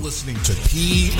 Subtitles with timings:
[0.00, 0.10] one.
[0.10, 1.10] Listening to PNCR.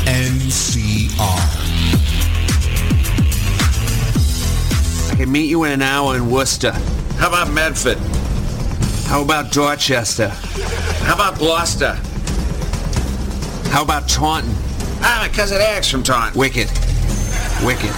[5.10, 6.72] I can meet you in an hour in Worcester.
[7.18, 7.98] How about Medford?
[9.06, 10.28] How about Dorchester?
[10.28, 11.94] How about Gloucester?
[13.70, 14.50] How about Taunton?
[15.02, 16.38] Ah, my cousin Eric's from Taunton.
[16.38, 16.68] Wicked.
[17.64, 17.92] Wicked.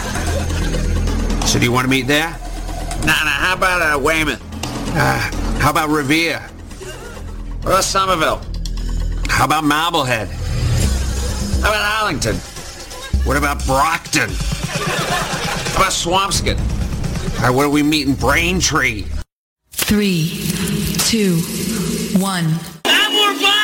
[1.47, 2.31] So do you want to meet there?
[3.01, 4.41] Nah, nah, how about uh, Weymouth?
[4.95, 5.19] Uh,
[5.59, 6.41] how about Revere?
[7.61, 8.43] What about Somerville?
[9.29, 10.42] How about Marblehead?
[11.63, 12.35] How about Arlington?
[13.25, 14.29] What about Brockton?
[14.29, 16.59] How about Swampscott?
[17.37, 19.05] All right, what do we meet in Braintree?
[19.71, 20.45] Three,
[20.99, 21.37] two,
[22.19, 22.47] one.
[22.85, 23.63] And we're back!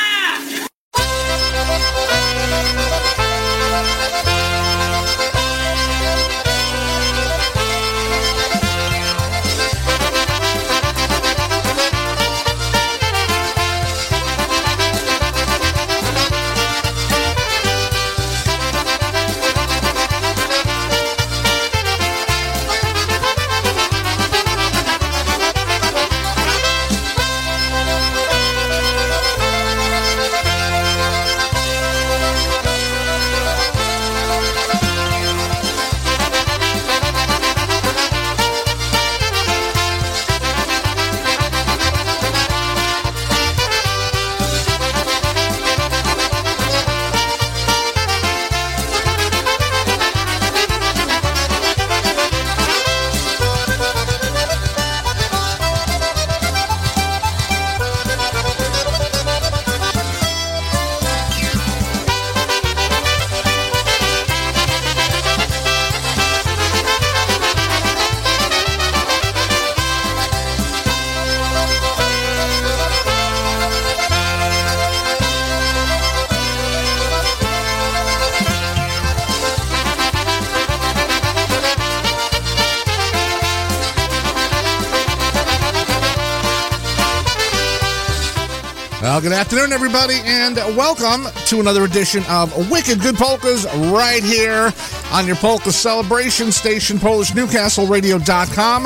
[89.88, 94.70] Everybody, and welcome to another edition of Wicked Good Polkas right here
[95.10, 98.84] on your polka celebration station, PolishNewcastleRadio.com,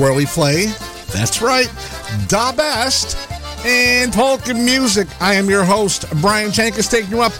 [0.00, 0.66] where we play,
[1.12, 1.66] that's right,
[2.28, 3.18] the best
[3.66, 5.08] in polka music.
[5.20, 7.32] I am your host, Brian Chenkus, taking you up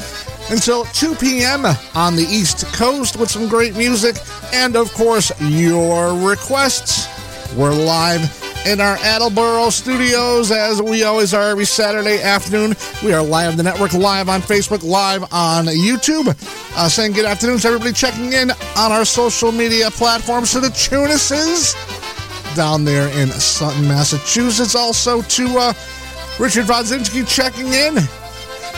[0.51, 1.67] until 2 p.m.
[1.95, 4.17] on the East Coast with some great music
[4.53, 7.07] and, of course, your requests.
[7.55, 12.75] We're live in our Attleboro studios, as we always are every Saturday afternoon.
[13.05, 16.29] We are live on the network, live on Facebook, live on YouTube.
[16.77, 20.69] Uh, saying good afternoon to everybody checking in on our social media platforms to the
[20.69, 21.75] Tunises
[22.57, 24.75] down there in Sutton, Massachusetts.
[24.75, 25.73] Also to uh,
[26.39, 27.99] Richard Vodzinski checking in.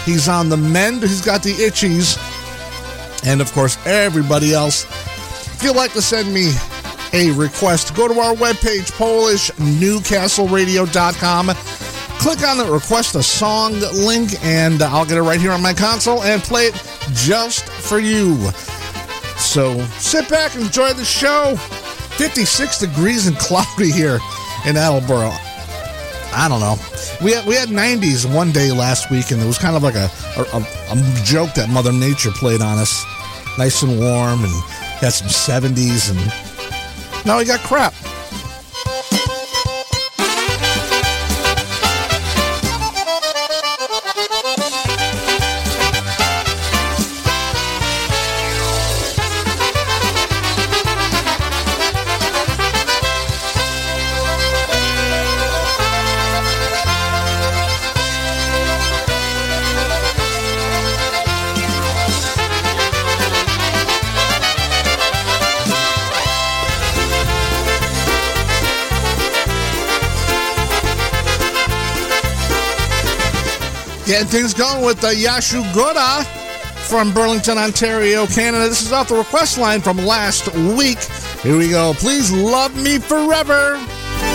[0.04, 1.02] He's on the mend.
[1.02, 2.16] He's got the itchies.
[3.24, 4.84] And of course, everybody else.
[5.54, 6.52] If you'd like to send me
[7.16, 11.46] a request, go to our webpage, PolishNewcastleRadio.com.
[12.18, 15.72] Click on the request a song link, and I'll get it right here on my
[15.72, 16.74] console and play it
[17.12, 18.36] just for you.
[19.38, 21.56] So sit back and enjoy the show.
[21.56, 24.18] 56 degrees and cloudy here
[24.66, 25.30] in Attleboro.
[26.34, 26.76] I don't know.
[27.24, 29.94] We had, we had 90s one day last week, and it was kind of like
[29.94, 30.42] a, a,
[30.92, 33.06] a joke that Mother Nature played on us.
[33.56, 34.52] Nice and warm, and
[35.00, 36.20] had some 70s, and
[37.26, 38.05] now we got crap.
[74.06, 76.22] Getting things going with the Yashu Goda
[76.86, 78.68] from Burlington, Ontario, Canada.
[78.68, 81.00] This is off the request line from last week.
[81.42, 81.92] Here we go.
[81.94, 83.84] Please love me forever.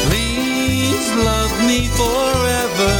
[0.09, 2.93] Please love me forever.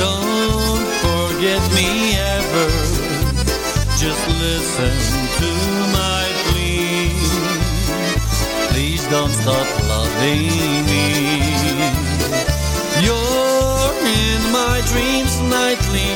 [0.00, 2.70] Don't forget me ever.
[4.00, 4.96] Just listen
[5.36, 5.52] to
[5.92, 7.12] my plea.
[8.72, 11.31] Please don't stop loving me.
[14.86, 16.10] dreams nightly.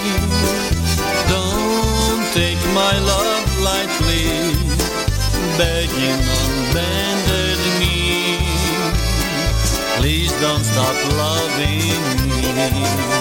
[1.29, 4.55] Don't take my love lightly,
[5.59, 8.39] begging on bended knee.
[9.99, 13.17] Please don't stop loving me.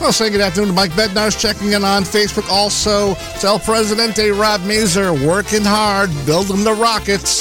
[0.00, 2.48] Well, say good afternoon to Mike Bednar's checking in on Facebook.
[2.48, 7.37] Also, tell Presidente Rob Mazer, working hard, building the Rockets.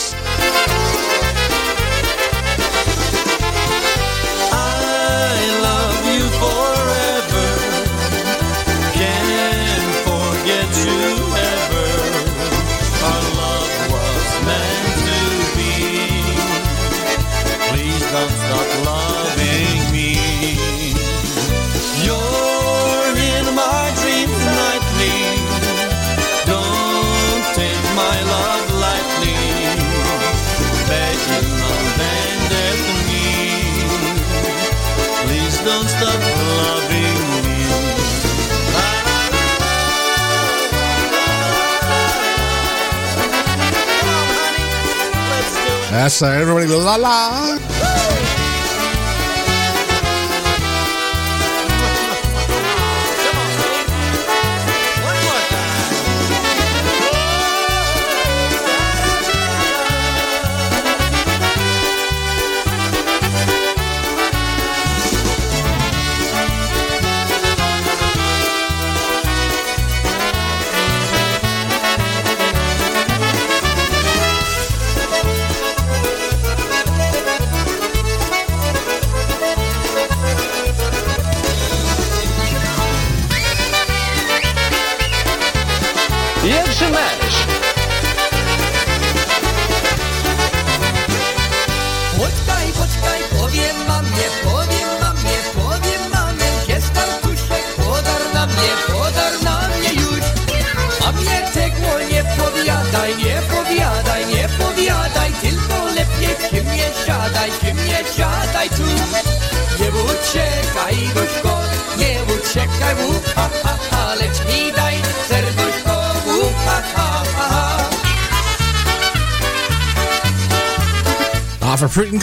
[46.07, 46.67] That's uh, everybody.
[46.67, 47.76] La la.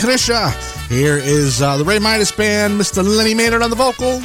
[0.05, 0.53] Krisha.
[0.91, 3.03] Here is uh, the Ray Midas Band, Mr.
[3.03, 4.21] Lenny Maynard on the vocal,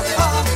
[0.00, 0.49] love.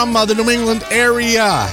[0.00, 1.68] from uh, the New England area,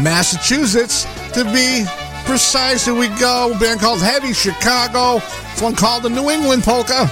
[0.00, 1.04] Massachusetts,
[1.34, 1.84] to be
[2.24, 2.86] precise.
[2.86, 3.52] Here we go.
[3.54, 5.16] A band called Heavy Chicago.
[5.52, 7.06] It's one called the New England Polka.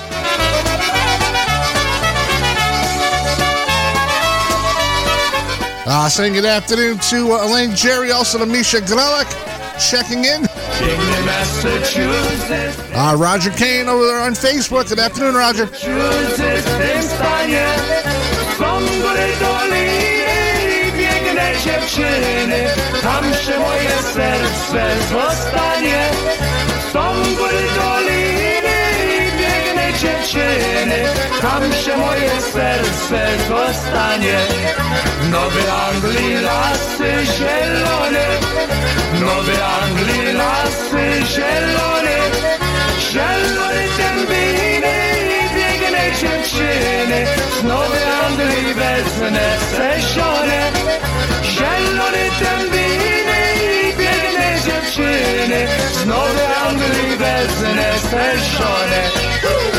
[5.86, 9.28] Uh, saying good afternoon to uh, Elaine Jerry, also to Misha Grelick,
[9.78, 10.46] checking in.
[12.94, 14.88] Uh, Roger Kane over there on Facebook.
[14.88, 15.66] Good afternoon, Roger.
[21.64, 22.66] Dziewczyny,
[23.02, 26.10] tam się moje serce zostanie.
[26.92, 28.76] Są góry doliny
[29.16, 30.98] i piękne dziewczyny,
[31.42, 34.38] tam się moje serce zostanie.
[35.30, 38.26] Nowy Anglii lasy zielone,
[39.20, 42.16] Nowy Anglii lasy zielone,
[43.10, 44.63] i piękne
[46.24, 47.26] dziewczyny,
[47.60, 50.72] z Nowej Anglii wezmę sesione.
[51.42, 59.73] Zielone dębiny i piękne dziewczyny, z Nowej Anglii wezmę sesione.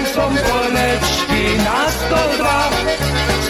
[0.00, 2.70] tutaj są wolneczki na 102.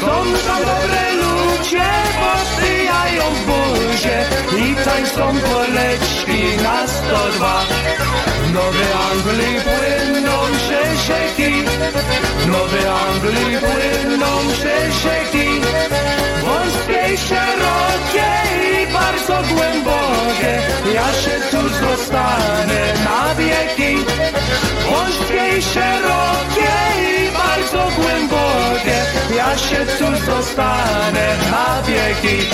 [0.01, 1.91] Są za dobre ludzie,
[2.21, 4.25] posyjają w buzie
[4.59, 8.30] i tańczą wolneczki na 102.
[8.51, 10.37] W Nowej Anglii płyną
[12.39, 14.27] w Nowej Anglii płyną
[15.03, 15.49] rzeki,
[16.45, 18.29] wąskie i szerokie
[18.83, 20.53] i bardzo głębokie.
[20.95, 23.97] Ja się tu zostanę na wieki.
[24.91, 29.05] Wąskie i szerokie i bardzo głębokie.
[29.37, 32.47] Ja się tu zostanę na wieki.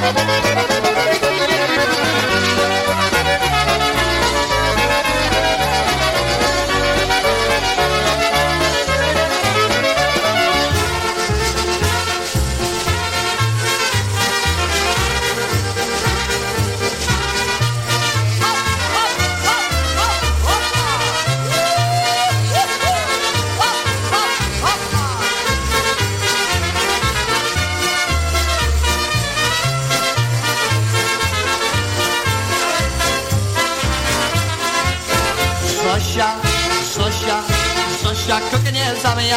[0.00, 0.67] Thank you.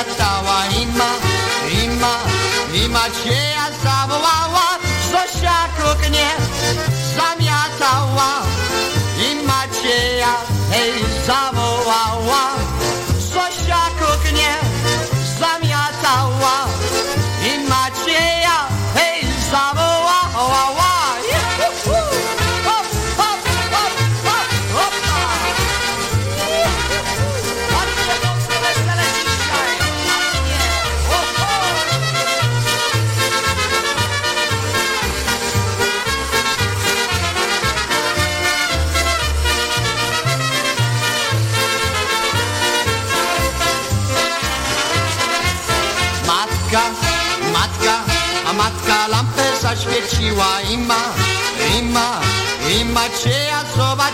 [0.02, 1.12] Zamiatała i ma,
[1.84, 3.10] i ma,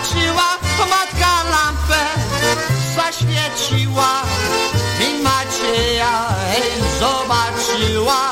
[0.08, 0.58] zobaczyła,
[0.90, 2.06] matka lampę
[2.96, 4.22] zaświeciła
[5.00, 8.30] i Macieja hej, zobaczyła.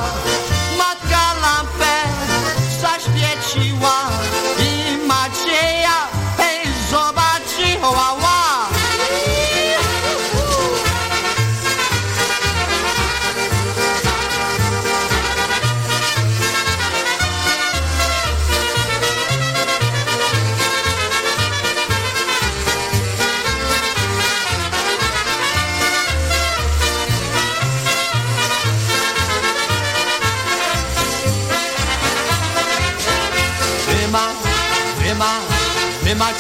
[0.78, 1.94] Matka lampę
[2.82, 4.10] zaświeciła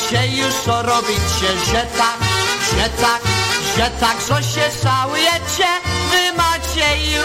[0.05, 2.17] Macie już co robicie, że tak
[2.71, 3.21] że tak,
[3.77, 5.67] że tak, co się całujecie,
[6.11, 7.23] wy Macieju,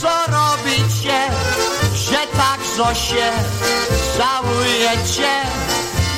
[0.00, 1.20] co robicie,
[1.94, 3.32] że tak, co się
[4.18, 5.30] całujecie,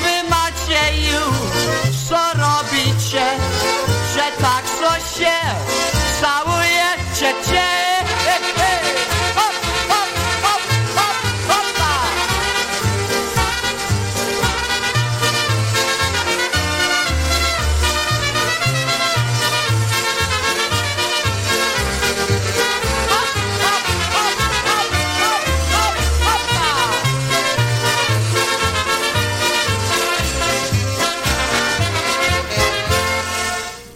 [0.02, 1.26] wy Macieju,
[2.08, 3.26] co robicie,
[4.14, 5.89] że tak, co się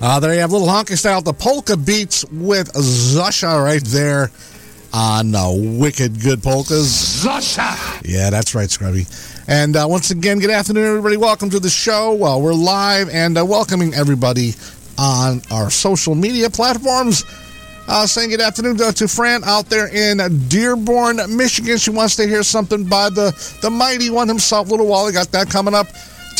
[0.06, 4.30] Uh, there you have little honky style, the polka beats with Zusha right there
[4.92, 7.24] on uh, Wicked Good Polkas.
[7.24, 8.02] Zusha!
[8.04, 9.06] Yeah, that's right, Scrubby.
[9.48, 11.16] And uh, once again, good afternoon, everybody.
[11.16, 12.22] Welcome to the show.
[12.22, 14.52] Uh, we're live and uh, welcoming everybody
[14.98, 17.24] on our social media platforms.
[17.88, 20.18] Uh, saying good afternoon to, to Fran out there in
[20.48, 21.78] Dearborn, Michigan.
[21.78, 23.32] She wants to hear something by the,
[23.62, 25.14] the mighty one himself, Little Wally.
[25.14, 25.86] Got that coming up.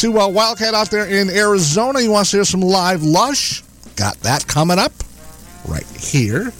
[0.04, 1.98] To uh, Wildcat out there in Arizona.
[1.98, 3.62] He wants to hear some live Lush.
[3.96, 4.92] Got that coming up
[5.66, 6.52] right here.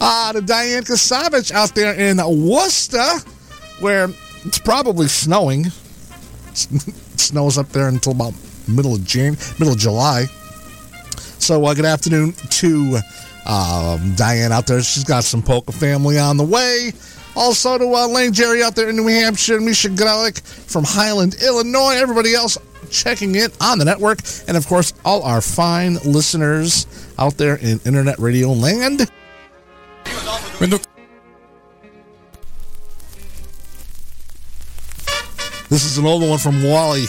[0.00, 2.18] Uh, to Diane Kasavich out there in
[2.48, 3.28] Worcester,
[3.80, 4.06] where
[4.44, 5.66] it's probably snowing.
[5.66, 6.54] It
[7.18, 8.34] snows up there until about
[8.68, 10.26] middle of June, middle of July.
[11.40, 13.00] So uh, good afternoon to
[13.44, 14.80] um, Diane out there.
[14.84, 16.92] She's got some polka family on the way.
[17.40, 21.94] Also to uh, Lane Jerry out there in New Hampshire, Misha Grelick from Highland, Illinois.
[21.94, 22.58] Everybody else
[22.90, 26.86] checking in on the network, and of course all our fine listeners
[27.18, 29.10] out there in internet radio land.
[35.70, 37.06] This is an older one from Wally.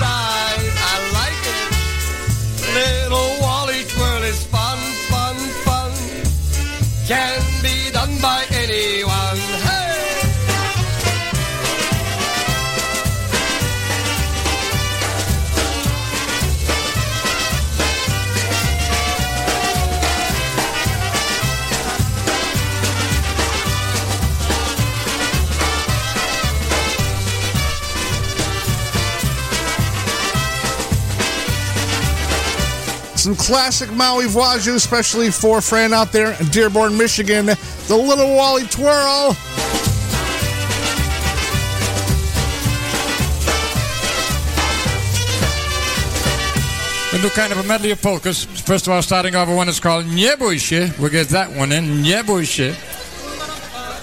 [0.00, 0.39] Side
[33.30, 37.46] Some classic Maui Voiju, especially for Fran out there in Dearborn, Michigan.
[37.46, 39.36] The Little Wally Twirl.
[47.12, 48.46] We'll do kind of a medley of polkas.
[48.46, 52.02] First of all, starting off with one that's called Niebój We'll get that one in.
[52.02, 52.74] Niebój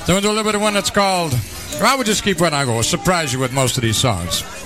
[0.05, 1.37] Then we'll do a little bit of one that's called.
[1.81, 2.81] I would just keep when I go.
[2.81, 4.56] Surprise you with most of these songs.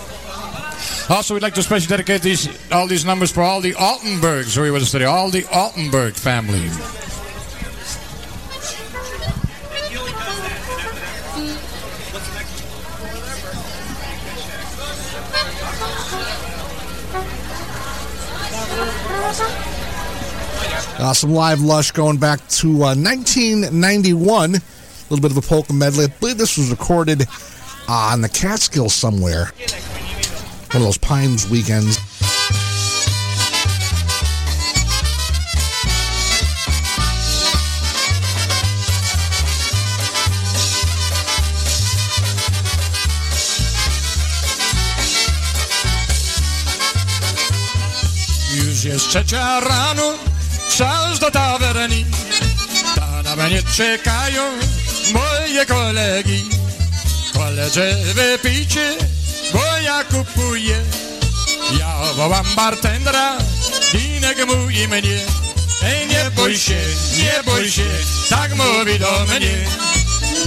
[1.09, 4.63] Also, we'd like to specially dedicate these all these numbers for all the Altenbergs who
[4.63, 6.69] are with us today, all the Altenberg family.
[20.97, 24.55] Uh, some live lush going back to uh, 1991.
[24.55, 24.59] A
[25.09, 26.05] little bit of a polka medley.
[26.05, 27.23] I believe this was recorded
[27.89, 29.51] uh, on the Catskill somewhere.
[30.73, 31.99] One of those Pines weekends.
[48.55, 50.13] Już jest trzecia rano,
[50.77, 52.05] czas do tawerni.
[52.95, 54.43] Tam na mnie czekają
[55.13, 56.43] moje kolegi.
[57.33, 58.95] Koledzy wypijcie,
[59.53, 60.83] bo ja kupuję.
[61.79, 63.37] Ja wołam bartendera,
[63.93, 65.19] dinek mój i mnie.
[65.83, 66.79] Ej, nie bój się,
[67.17, 67.85] nie bój się,
[68.29, 69.65] tak mówi do mnie.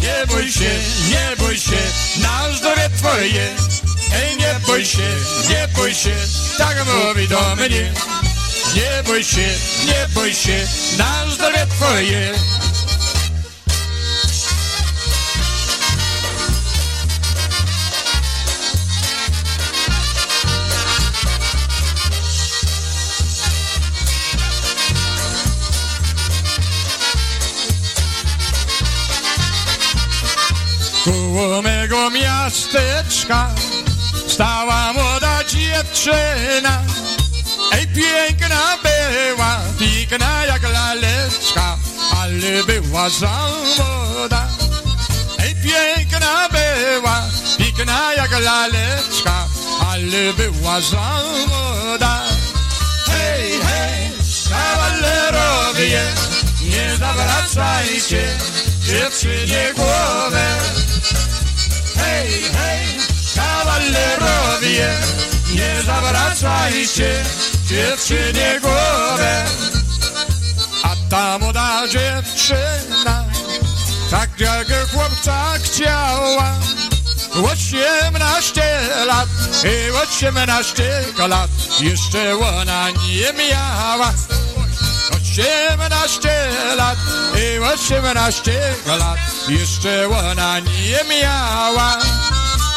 [0.03, 0.71] Nie bój się,
[1.11, 1.79] nie bój się,
[2.21, 3.49] na zdrowie twoje.
[4.15, 5.09] Ej, nie bój się,
[5.49, 6.15] nie bój się,
[6.59, 7.93] tak mówi do mnie.
[8.75, 9.49] Nie bój się,
[9.87, 10.67] nie bój się,
[10.99, 12.33] na zdrowie twoje.
[31.05, 33.51] Koło mego miasteczka
[34.29, 36.83] stała młoda dziewczyna.
[37.73, 41.79] Ej, piękna była, piękna jak laleczka,
[42.17, 44.49] ale była za młoda.
[45.39, 47.23] Ej, piękna była,
[47.59, 49.47] piękna jak laleczka,
[49.91, 52.23] ale była za młoda.
[53.07, 54.11] Hej, hej,
[54.51, 56.03] kawalerowie,
[56.63, 58.39] nie zawracajcie
[58.87, 60.84] dziewczynie głowę.
[61.97, 62.87] Hej, hej,
[63.35, 64.89] kawalerowie,
[65.55, 67.25] nie zawracajcie
[67.67, 69.45] dziewczynie głowę.
[70.83, 73.25] A ta młoda dziewczyna,
[74.11, 76.55] tak jak chłopca chciała,
[77.53, 79.29] osiemnaście lat
[79.65, 84.13] i osiemnaście lat jeszcze ona nie miała.
[85.17, 86.99] Osiemnaście lat
[87.37, 91.99] i osiemnaście lat jeszcze ona nie miała.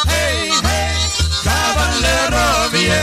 [0.07, 0.97] Hej, hej,
[1.43, 3.01] kawalerowie,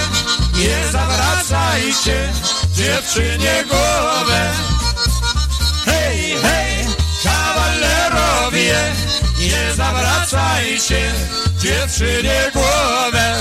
[0.54, 2.32] nie zawracajcie
[2.74, 4.50] dziewczynie głowę.
[5.84, 6.86] Hej, hej,
[7.24, 8.92] kawalerowie,
[9.38, 11.12] nie zawracajcie
[11.58, 13.34] dziewczynie głowę.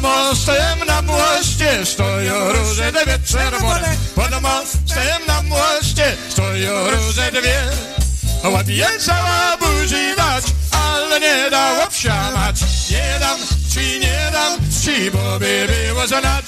[0.00, 3.96] Pod na moście stoją róże dwie czerwone.
[4.14, 7.60] Pod mostem na moście stoją róże dwie.
[8.44, 12.56] Łapie cała buzi dać, ale nie dało wsiamać.
[12.90, 13.38] Nie dam
[13.74, 16.44] ci, nie dam ci, bo by było znać.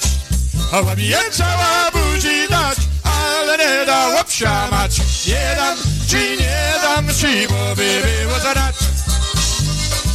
[0.85, 4.97] Łapie cała buzi dać, ale nie dało wsiamać.
[5.27, 5.77] Nie dam
[6.09, 8.75] ci, nie dam ci, bo by było znać.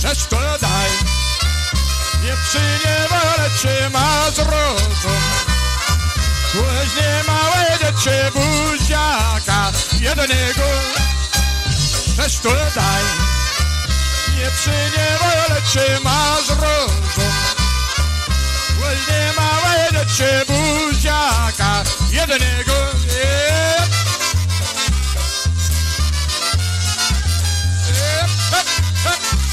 [0.02, 0.67] Cześć to daj.
[2.28, 5.22] Dziewczynie walecie ma z rozum
[6.52, 10.68] Później małe dziecię buziaka jednego
[12.16, 13.04] Też tu daj
[14.36, 17.32] Dziewczynie walecie ma z rozum
[18.68, 22.72] Później małe dziecię buziaka jednego
[23.06, 23.88] yeah.
[27.88, 28.38] yeah.
[29.04, 29.47] yeah.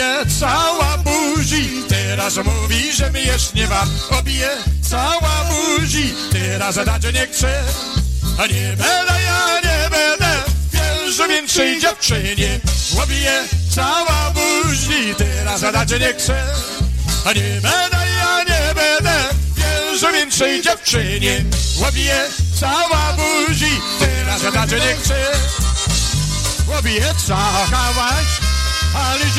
[0.00, 0.30] Hop.
[0.40, 3.84] Obiecała buzi, teraz mówi, że mnie nie ma.
[4.18, 7.62] Obiecała buzi, teraz dać nie chce.
[8.38, 12.60] A nie będę, ja nie będę, wierzę większej dziewczynie.
[13.02, 16.44] Obiecała buzi, teraz dać nie chce.
[17.24, 19.20] A nie będę, ja nie będę,
[19.56, 21.44] wierzę większej dziewczynie.
[21.88, 25.26] Obiecała buzi, teraz dać nie chce.
[26.78, 28.39] Obiecałaś, aleś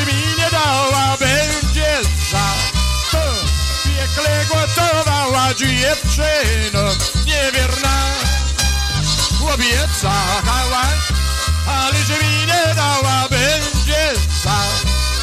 [0.05, 2.01] mi nie dała, będzie
[3.11, 3.17] to
[3.83, 6.83] piekle gotowała dziewczyno
[7.25, 8.05] niewierna.
[9.53, 11.01] Obiecałaś,
[11.67, 14.13] aleś mi nie dała, będzie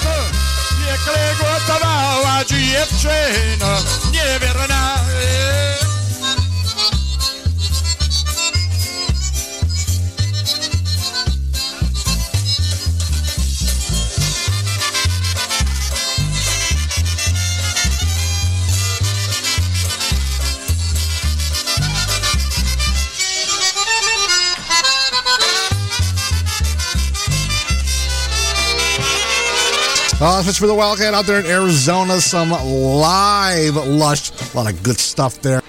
[0.02, 0.14] to
[0.78, 4.98] piekle gotowała dziewczyno niewierna.
[30.20, 32.20] Uh, that's for the Wildcat out there in Arizona.
[32.20, 34.32] Some live lush.
[34.52, 35.60] A lot of good stuff there.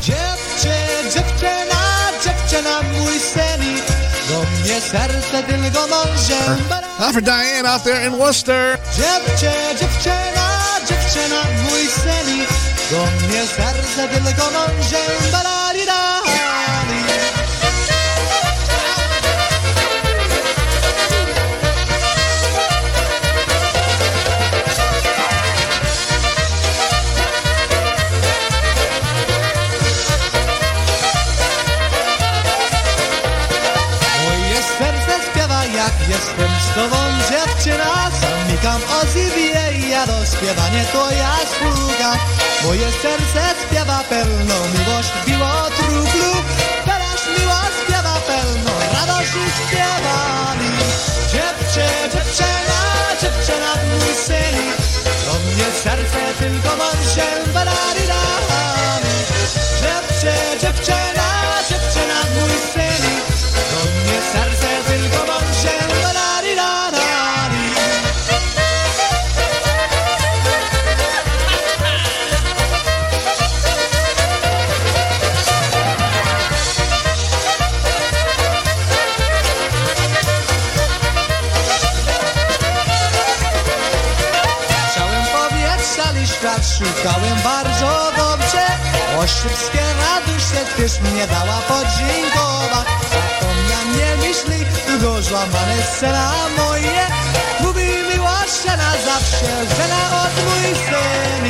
[0.00, 0.76] Dziewczę,
[1.14, 1.82] dziewczyna,
[2.24, 3.84] dziewczyna mój synik
[4.28, 8.78] Do mnie serce tylko może for Diane out there in Worcester.
[8.96, 10.48] Dziewczę, dziewczyna,
[10.88, 12.48] dziewczyna mój synik
[12.90, 15.30] Do mnie serce tylko może
[36.70, 36.96] jestem z tobą
[37.30, 42.18] dziewczyna Zamykam oczy wie ja do śpiewania to ja słucham
[42.64, 46.42] Moje serce śpiewa pełno miłość biło truplu
[46.84, 50.70] Teraz miłość śpiewa pełno radości śpiewali
[51.32, 52.80] Dziewczę, dziewczyna,
[53.20, 54.76] dziewczyna mój synik
[55.26, 59.14] Do mnie serce tylko może balari dali
[59.80, 61.19] Dziewczę, dziewczyna,
[89.40, 97.06] Oszybskie radusze też mnie dała podziękować Zapomniał mnie myśli, długo złamane scena moje.
[97.60, 101.44] Mówi miłość na zawsze, żena od mój syn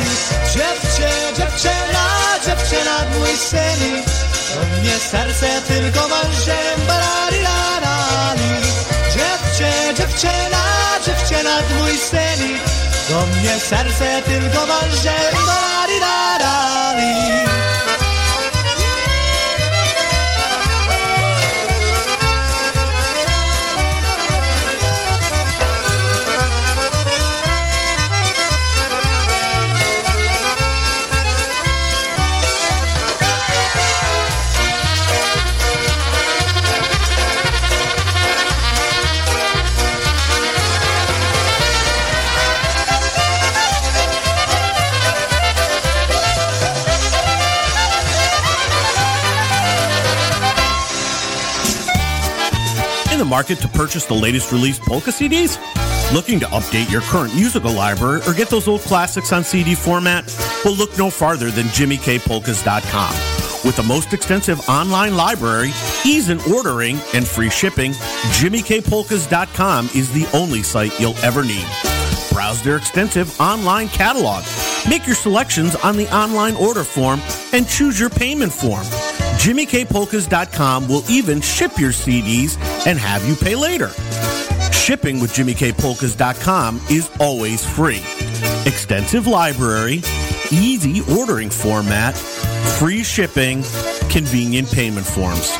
[0.53, 2.05] Dziewczę, dziewczyna,
[2.45, 4.03] dziewczyna mój syn
[4.55, 7.41] Do mnie serce tylko marzę, barari
[9.13, 10.63] Dziewczę, dziewczyna,
[11.05, 12.59] dziewczyna mój syn
[13.09, 15.15] do mnie serce tylko marzę,
[15.47, 16.01] barari
[53.31, 55.57] market to purchase the latest release polka CDs?
[56.13, 60.25] Looking to update your current musical library or get those old classics on CD format?
[60.65, 63.13] Well, look no farther than JimmyKPolkas.com.
[63.65, 65.71] With the most extensive online library,
[66.05, 67.93] ease in ordering, and free shipping,
[68.37, 71.65] JimmyKPolkas.com is the only site you'll ever need.
[72.33, 74.43] Browse their extensive online catalog.
[74.89, 77.21] Make your selections on the online order form
[77.53, 78.85] and choose your payment form.
[79.41, 83.89] JimmyKPolkas.com will even ship your CDs and have you pay later.
[84.71, 88.03] Shipping with JimmyKPolkas.com is always free.
[88.67, 90.03] Extensive library,
[90.51, 92.15] easy ordering format,
[92.77, 93.63] free shipping,
[94.11, 95.57] convenient payment forms.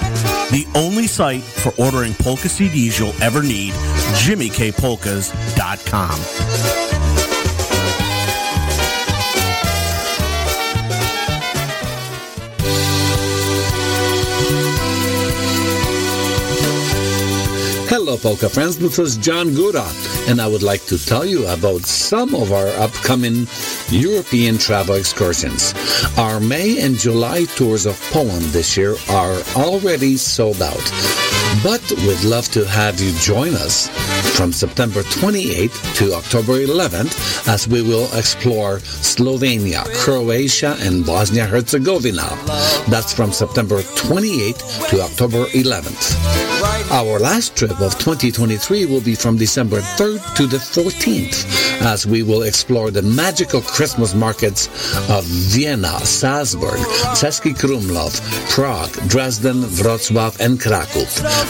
[0.52, 3.74] The only site for ordering polka CDs you'll ever need,
[4.22, 7.11] JimmyKPolkas.com.
[18.04, 18.80] Hello, Polka friends.
[18.80, 19.86] This is John Gura,
[20.28, 23.46] and I would like to tell you about some of our upcoming
[23.90, 25.76] European travel excursions.
[26.18, 30.82] Our May and July tours of Poland this year are already sold out,
[31.64, 33.88] but we'd love to have you join us
[34.36, 37.14] from September 28th to October 11th
[37.48, 42.36] as we will explore Slovenia, Croatia, and Bosnia Herzegovina.
[42.90, 46.61] That's from September 28th to October 11th.
[46.91, 51.47] Our last trip of 2023 will be from December 3rd to the 14th
[51.82, 54.67] as we will explore the magical Christmas markets
[55.10, 56.80] of Vienna, Salzburg,
[57.15, 61.06] Český Krumlov, Prague, Dresden, Wrocław, and Krakow.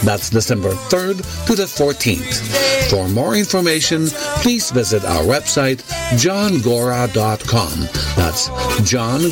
[0.06, 2.90] That's December 3rd to the 14th.
[2.90, 4.08] For more information,
[4.44, 5.82] please visit our website,
[6.22, 7.80] johngora.com.
[8.16, 8.50] That's
[8.86, 9.26] johngora.com.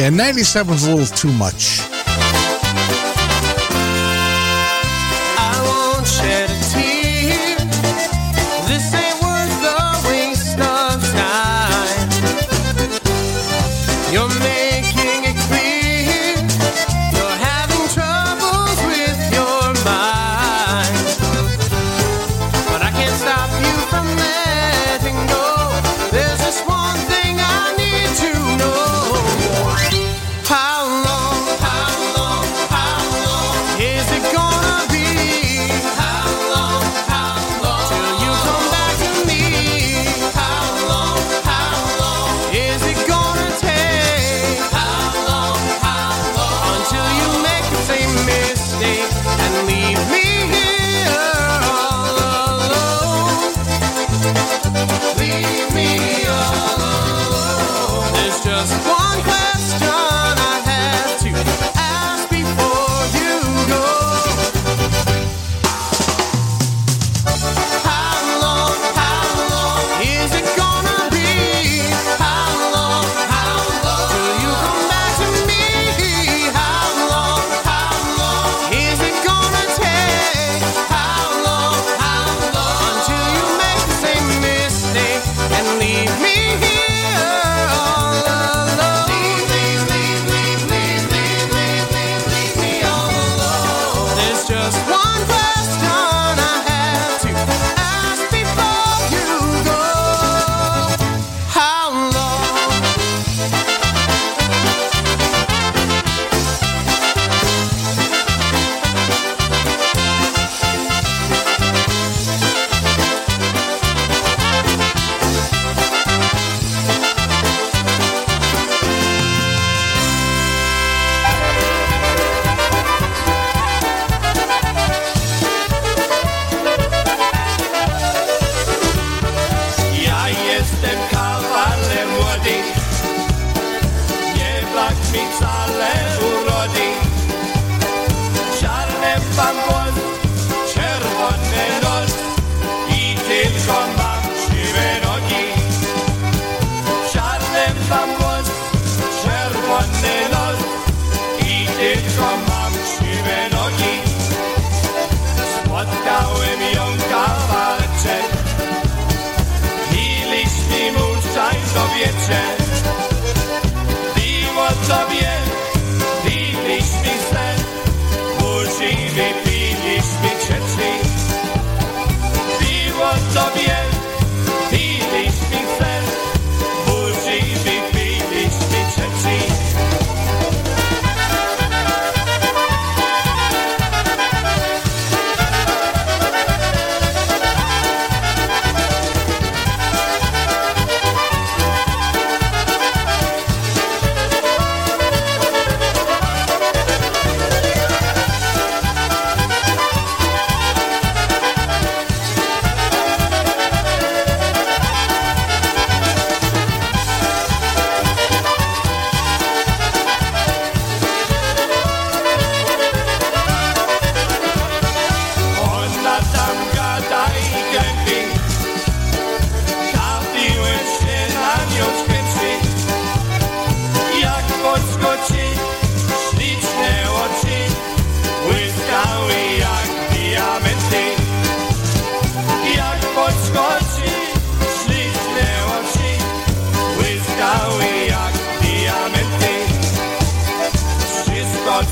[0.08, 1.97] Yeah, 97's a little too much.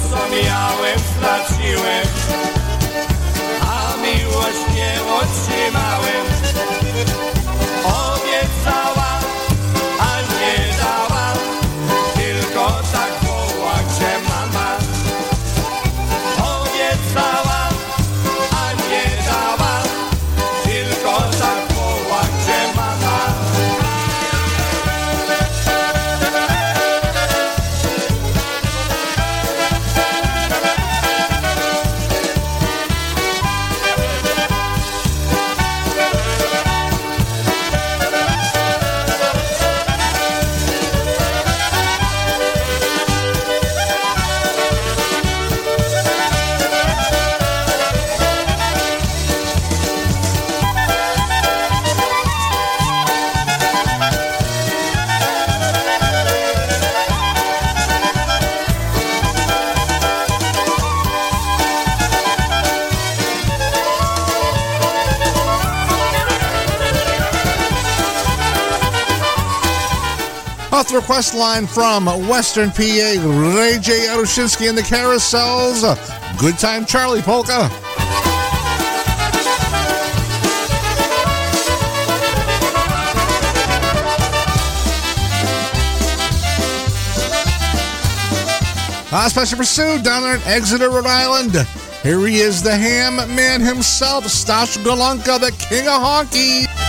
[0.09, 2.07] Co miałem straciłem
[3.61, 6.25] a miłość nie otrzymałem.
[70.95, 74.07] Request line from Western PA, Ray J.
[74.07, 75.83] Arushinsky and the Carousels.
[76.39, 77.69] Good Time Charlie Polka.
[89.11, 91.67] Ah, special Sue down there in Exeter, Rhode Island.
[92.03, 96.84] Here he is, the ham man himself, Stash Golonka, the king of honky.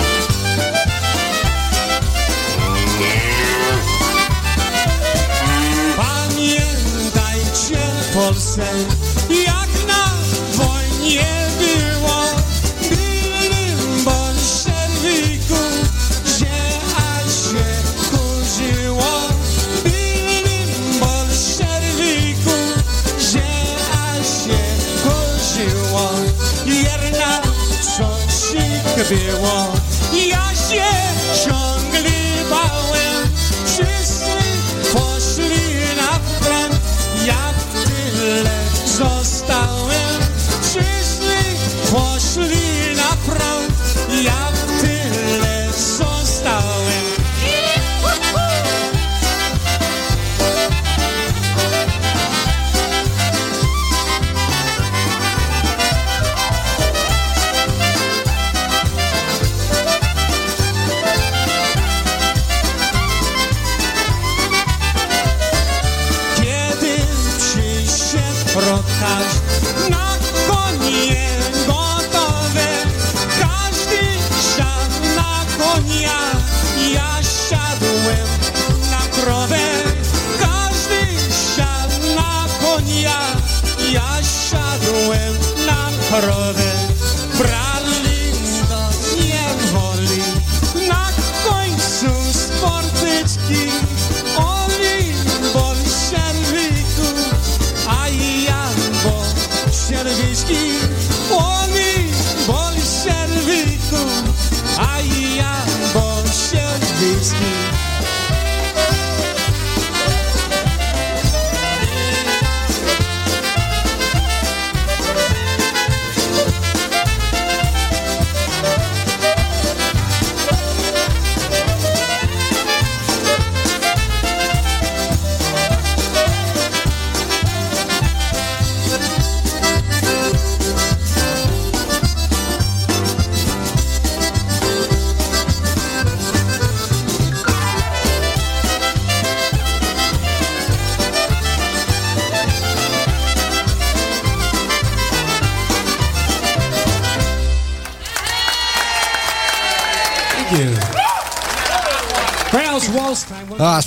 [8.58, 10.10] jak na
[10.52, 12.22] wojnie było.
[12.80, 15.62] Gdybym bolszewiku,
[16.38, 17.66] że aż się
[18.10, 19.28] kurzyło.
[19.84, 22.56] Gdybym bądź szerwiku,
[23.32, 23.46] że
[23.92, 24.58] aż się
[25.02, 26.10] kurzyło.
[26.66, 27.42] Jerna,
[27.96, 28.16] co
[29.14, 29.85] było.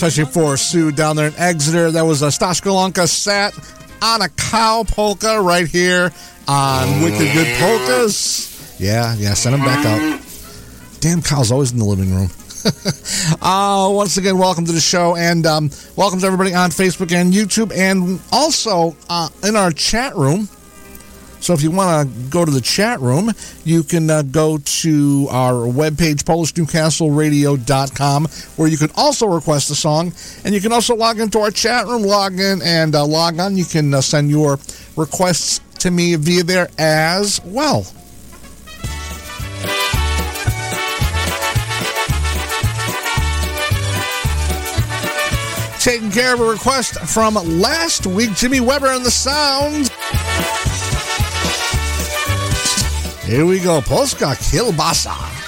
[0.02, 1.92] Especially for Sue down there in Exeter.
[1.92, 3.54] That was a Stash Golonka sat
[4.02, 6.14] on a cow polka right here
[6.48, 8.80] on Wicked Good Polkas.
[8.80, 10.22] Yeah, yeah, send them back out.
[11.02, 12.30] Damn cow's always in the living room.
[13.42, 17.34] uh, once again, welcome to the show and um, welcome to everybody on Facebook and
[17.34, 20.48] YouTube and also uh, in our chat room.
[21.40, 23.32] So if you want to go to the chat room,
[23.64, 28.28] you can uh, go to our webpage, PolishNewcastleRadio.com,
[28.58, 30.14] where you can also request a song.
[30.44, 33.58] And you can also log into our chat room, log in, and uh, log on.
[33.58, 34.60] You can uh, send your
[34.96, 37.86] requests to me via there as well.
[45.80, 49.90] Taking care of a request from last week, Jimmy Weber and the Sounds.
[53.30, 53.80] Here we go.
[53.80, 55.39] Polska Kielbasa.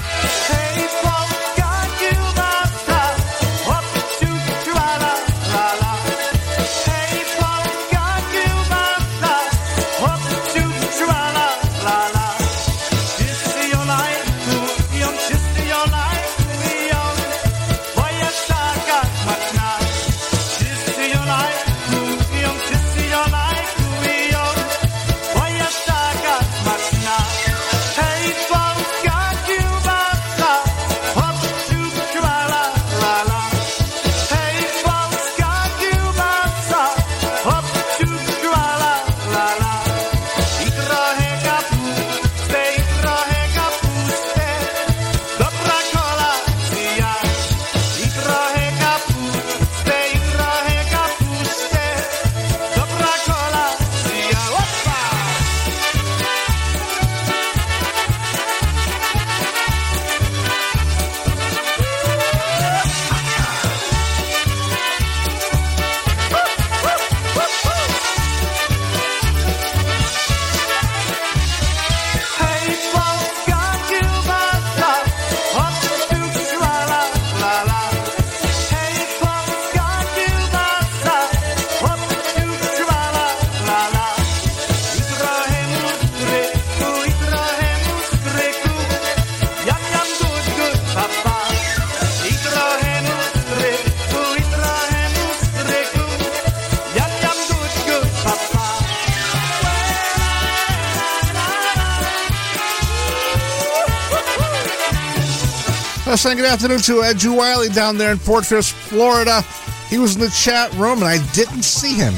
[106.22, 109.42] Saying good afternoon to Ed Wiley down there in Fort Pierce, Florida.
[109.90, 112.14] He was in the chat room and I didn't see him.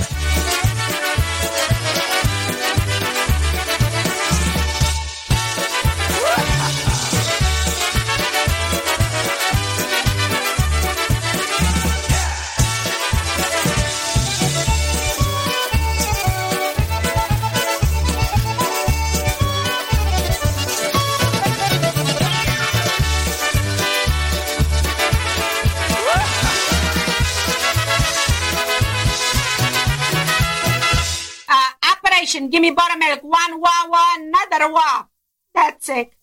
[32.33, 33.23] Operation, give me buttermilk.
[33.23, 35.05] One wah, another wah.
[35.53, 36.13] That's it.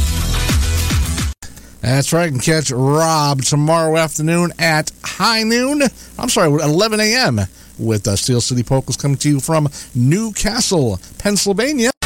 [1.85, 2.25] That's right.
[2.25, 5.83] You can catch Rob tomorrow afternoon at high noon.
[6.19, 7.41] I'm sorry, 11 a.m.
[7.79, 11.91] with uh, Steel City Polkas coming to you from New Castle, Pennsylvania.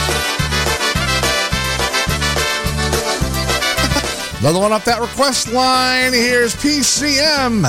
[4.40, 6.12] Another one off that request line.
[6.12, 7.64] Here's PCM.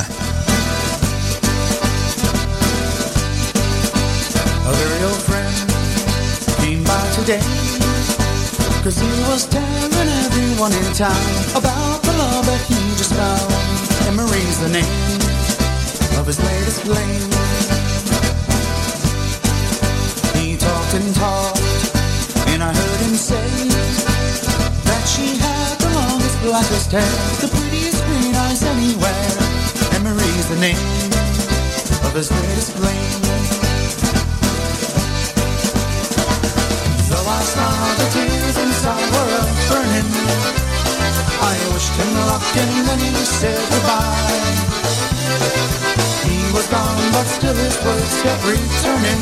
[5.02, 5.70] Old friend
[6.58, 7.40] came by today
[8.84, 9.46] Cause he was
[10.60, 11.16] everyone in town
[11.56, 14.16] About the love that he just found.
[14.16, 15.20] Marie's the name
[16.20, 17.32] of his latest flame.
[20.36, 21.64] He talked and talked
[22.52, 23.48] And I heard him say
[24.84, 29.32] That she had the longest blackest hair The prettiest green eyes anywhere.
[30.04, 30.76] Marie's the name
[32.04, 33.24] of his latest flame.
[37.08, 39.19] So I saw the tears inside
[40.02, 44.40] I wished him luck and then he said goodbye.
[46.24, 49.22] He was gone, but still his words kept returning.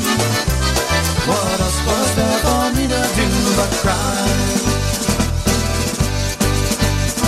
[1.28, 4.28] What else was there for me to do but cry.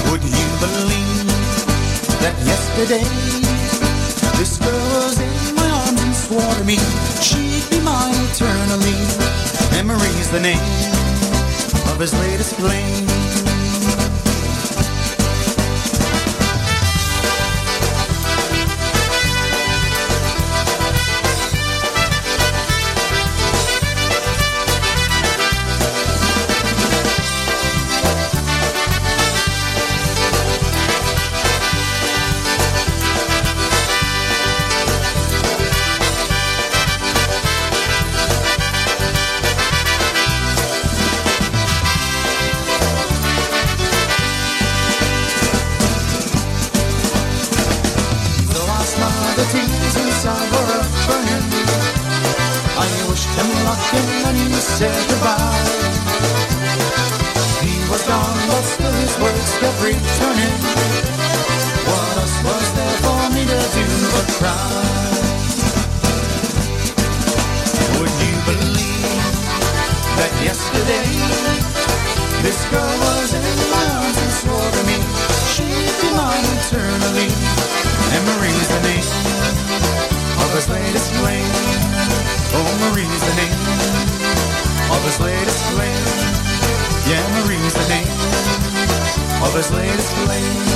[0.09, 1.27] Would you believe
[2.23, 3.05] that yesterday
[4.37, 6.77] this girl was in my arms and swore to me
[7.21, 8.97] she'd be mine eternally?
[9.71, 11.09] Memory's the name
[11.91, 13.38] of his latest flame.
[89.41, 90.69] Of his latest flame.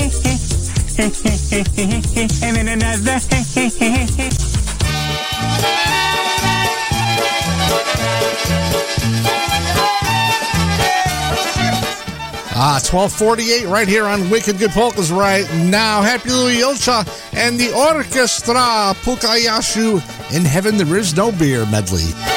[0.00, 0.38] and.
[0.98, 3.18] and then another.
[12.60, 16.02] Ah, 1248 right here on Wicked Good Polkas right now.
[16.02, 20.02] Happy Louie Julcia and the orchestra Pukayashu
[20.34, 22.27] in Heaven There Is No Beer medley.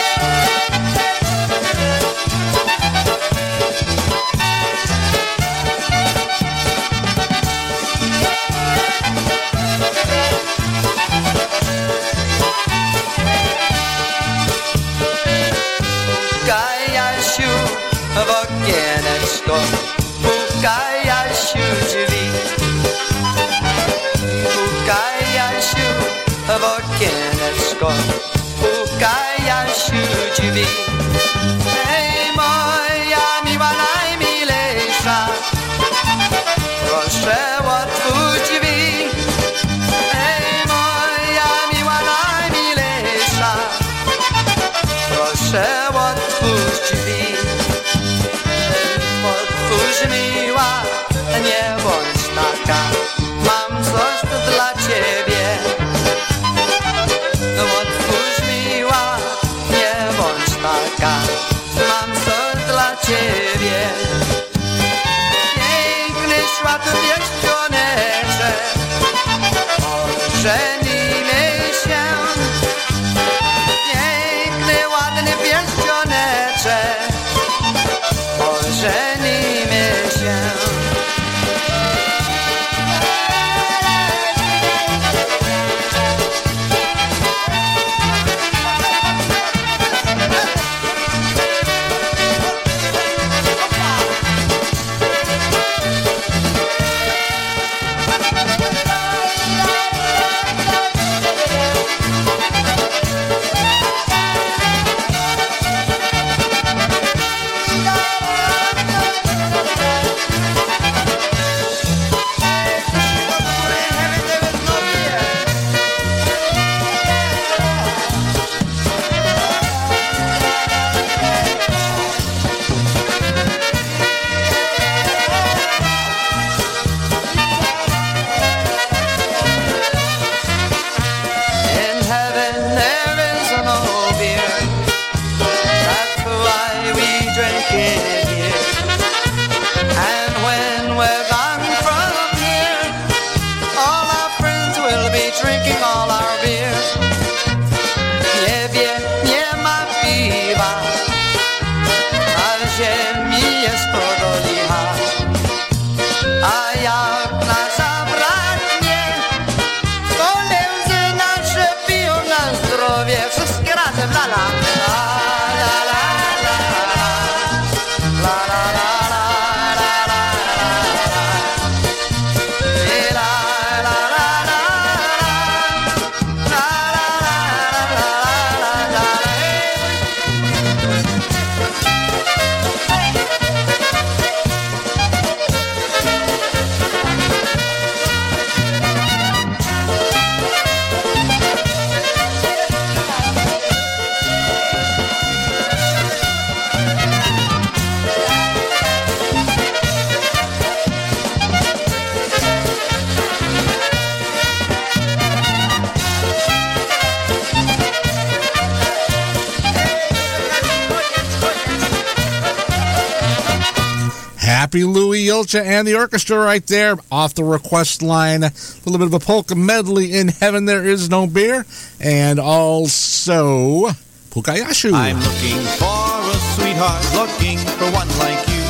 [214.72, 218.42] Happy Louie Julcia and the orchestra right there off the request line.
[218.42, 218.54] A
[218.86, 221.66] little bit of a polka medley in Heaven There Is No Beer.
[222.00, 223.88] And also
[224.32, 224.94] Pukayashu.
[224.94, 228.64] I'm looking for a sweetheart, looking for one like you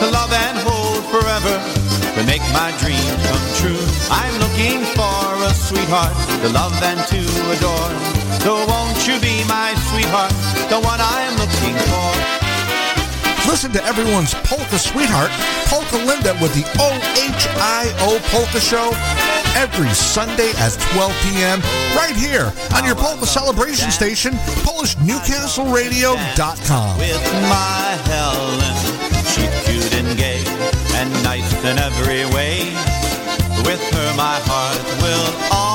[0.00, 1.60] to love and hold forever,
[2.16, 3.84] to make my dream come true.
[4.08, 7.20] I'm looking for a sweetheart to love and to
[7.52, 7.92] adore.
[8.40, 10.32] So won't you be my sweetheart,
[10.72, 12.07] the one I'm looking for?
[13.48, 15.30] Listen to everyone's polka sweetheart,
[15.64, 18.92] Polka Linda, with the OHIO Polka Show
[19.56, 21.62] every Sunday at 12 p.m.
[21.96, 24.34] right here on your polka celebration station,
[24.68, 26.98] PolishNewcastleRadio.com.
[26.98, 28.60] With my Helen,
[29.24, 30.44] she's cute and gay
[31.00, 32.74] and nice in every way.
[33.64, 35.67] With her, my heart will always.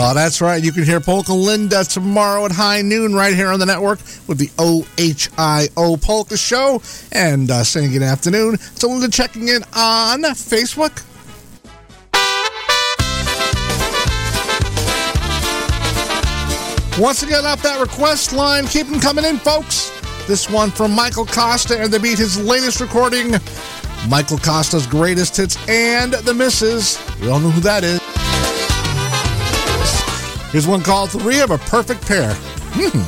[0.00, 0.62] Oh, that's right.
[0.62, 4.38] You can hear Polka Linda tomorrow at high noon right here on the network with
[4.38, 6.80] the OHIO Polka Show.
[7.10, 11.02] And uh, saying good afternoon to Linda checking in on Facebook.
[17.00, 19.90] Once again, off that request line, keep them coming in, folks.
[20.28, 23.32] This one from Michael Costa, and they beat his latest recording,
[24.08, 27.00] Michael Costa's greatest hits and the misses.
[27.20, 28.27] We all know who that is.
[30.50, 32.32] Here's one called Three of a Perfect Pair.
[32.72, 33.02] Hmm.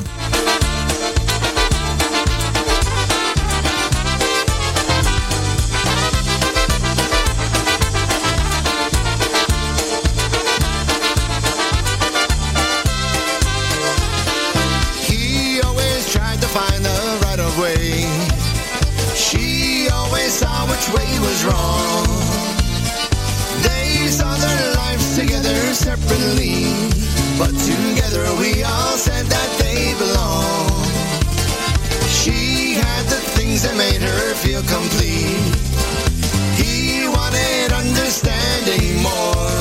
[15.01, 18.05] He always tried to find the right way.
[19.15, 22.05] She always saw which way was wrong.
[23.63, 26.65] They saw their lives together separately,
[27.41, 30.69] but together we all said that they belong.
[32.05, 35.49] She had the things that made her feel complete.
[36.61, 39.57] He wanted understanding more.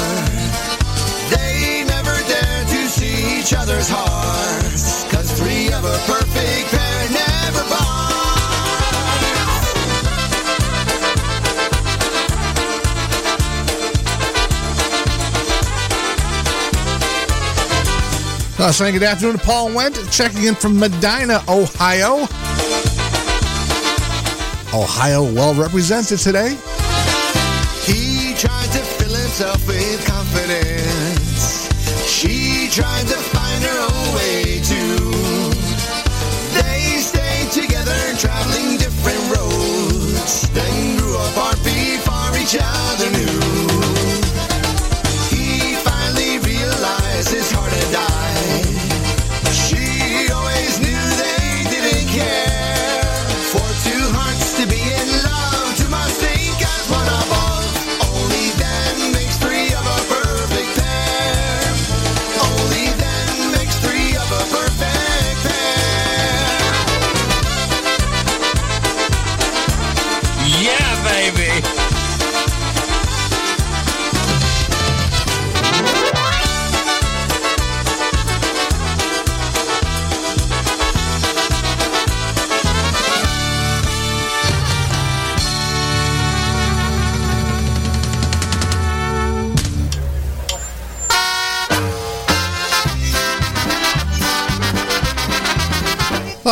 [1.32, 5.04] They never dared to see each other's hearts.
[5.08, 8.19] Cause three of a perfect pair never part.
[18.60, 22.28] Uh, saying good afternoon to Paul Went, checking in from Medina, Ohio.
[24.74, 26.58] Ohio well represented today.
[27.88, 31.70] He tried to fill himself with confidence.
[32.06, 35.08] She tried to find her own way too.
[36.60, 38.59] They stayed together, and traveling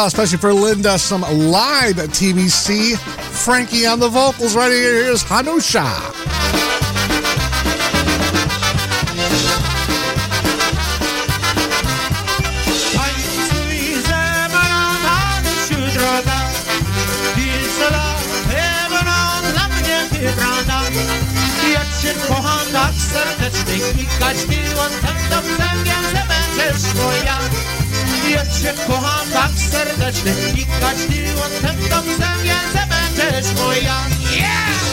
[0.07, 2.97] especially for Linda, some live TBC.
[2.99, 5.05] Frankie on the vocals right here.
[5.05, 5.85] Here's Hanusha.
[22.29, 27.39] Kocham tak serdecznie Klikać miłotem do zębięce będziesz moja
[28.31, 34.88] Ja cię kocham tak serdecznie Klikać miłotem do zębięce będziesz moja Yeah!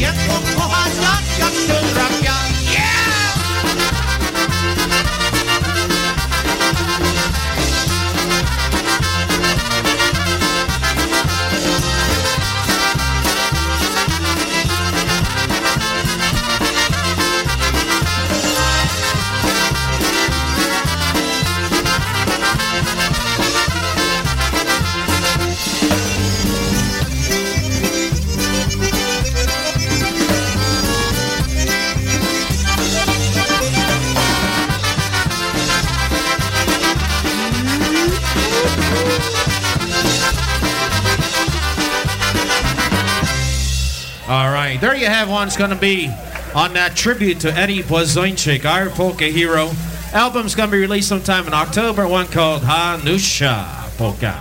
[0.00, 2.09] Drugiego kochać Tak jak sztutra kwiat Yeah!
[44.80, 45.46] There you have one.
[45.46, 46.10] It's going to be
[46.54, 49.70] on that tribute to Eddie Blazonczyk, our polka hero.
[50.12, 52.08] Album's going to be released sometime in October.
[52.08, 54.40] One called Hanusha Polka.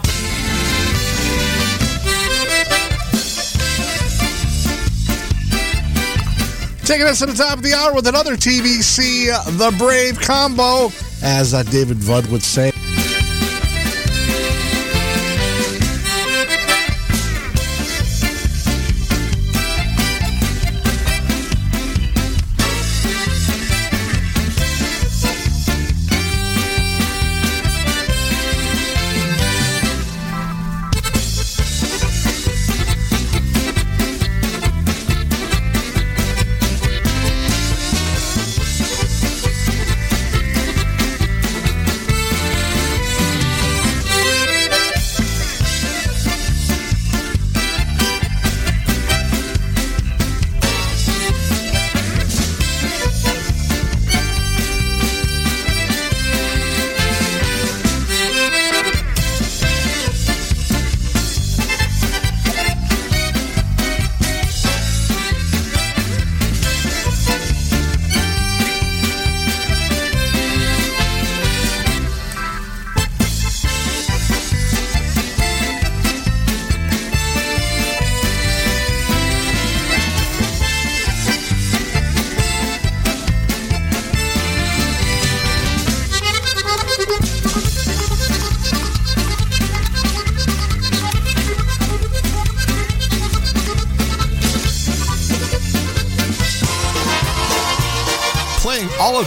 [6.86, 9.28] Taking us to the top of the hour with another TVC,
[9.60, 10.90] The Brave Combo,
[11.22, 12.72] as uh, David Vudd would say.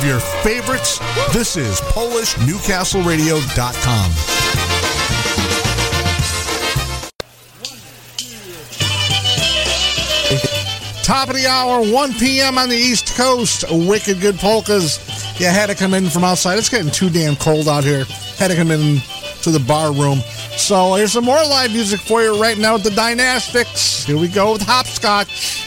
[0.02, 0.98] Of your favorites.
[1.32, 4.12] This is PolishNewcastleRadio.com.
[11.02, 12.58] Top of the hour, 1 p.m.
[12.58, 13.64] on the East Coast.
[13.70, 14.98] Wicked good polkas.
[15.40, 16.58] You had to come in from outside.
[16.58, 18.04] It's getting too damn cold out here.
[18.38, 19.00] Had to come in
[19.42, 20.20] to the bar room.
[20.56, 24.04] So here's some more live music for you right now with the Dynastics.
[24.04, 25.61] Here we go with Hopscotch.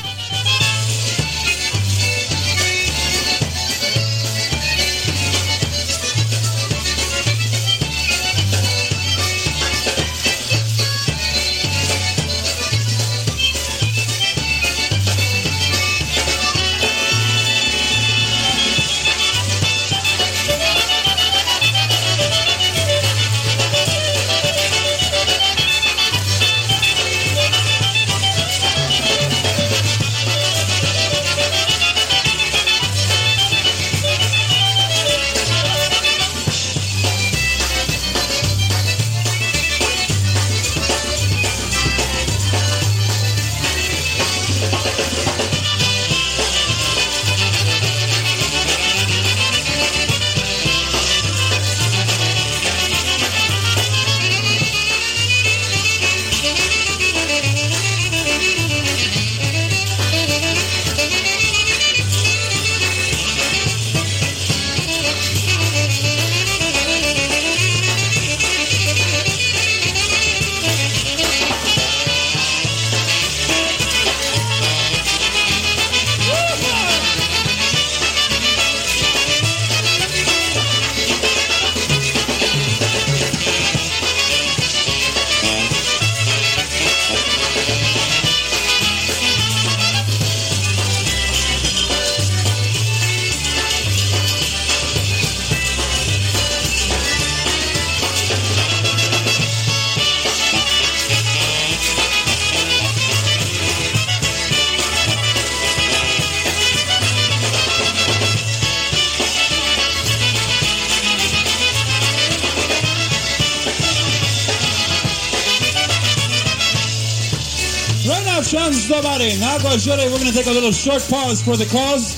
[120.66, 122.18] Little short pause for the cause.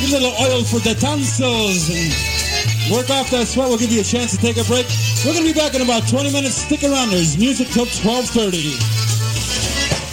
[0.00, 2.08] Give a little oil for the tonsils and
[2.88, 3.68] work off that sweat.
[3.68, 4.88] We'll give you a chance to take a break.
[5.20, 6.56] We're going to be back in about 20 minutes.
[6.56, 7.12] Stick around.
[7.12, 8.72] There's music till 1230.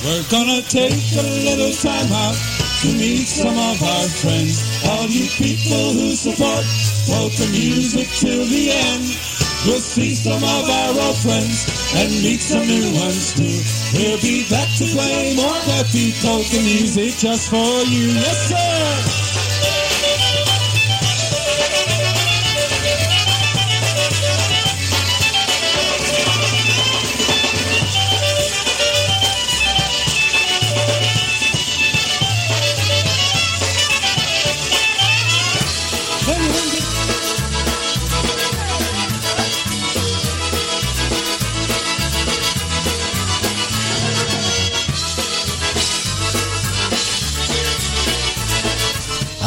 [0.04, 2.36] We're gonna take a little time out
[2.84, 4.60] to meet some of our friends.
[4.84, 6.68] All you people who support
[7.08, 9.27] polka music till the end.
[9.66, 13.58] We'll see some of our old friends and meet some new ones too.
[13.98, 18.14] We'll be back to play more happy polka music just for you.
[18.14, 18.77] Yes, sir!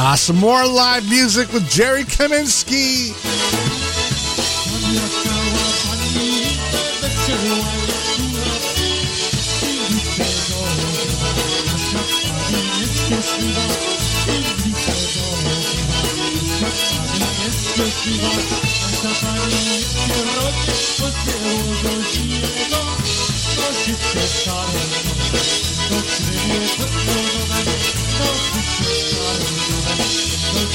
[0.03, 3.13] Ah, some more live music with Jerry Kaminsky.
[30.01, 30.71] Look,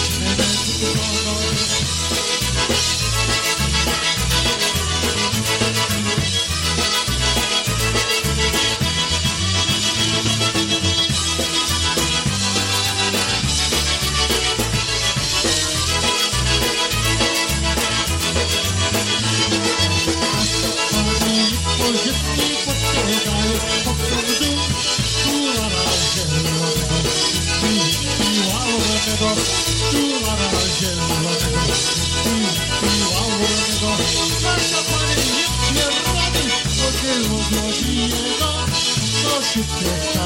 [39.55, 40.24] Some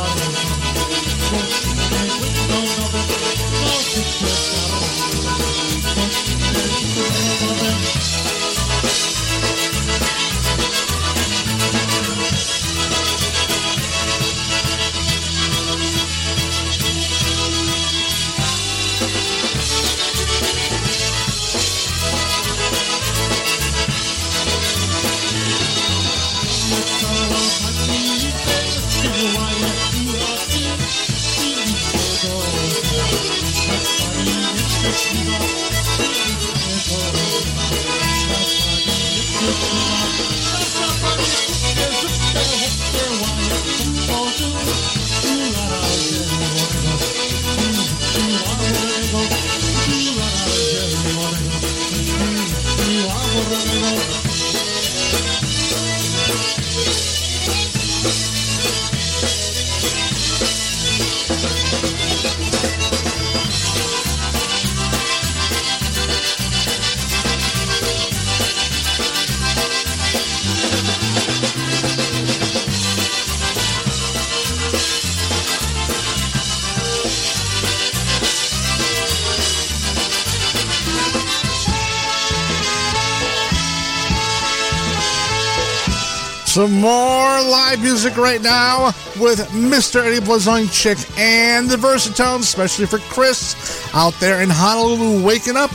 [88.20, 88.88] right now
[89.20, 90.06] with Mr.
[90.06, 93.56] Eddie Blazonczyk and the Versatones, especially for Chris
[93.94, 95.72] out there in Honolulu waking up.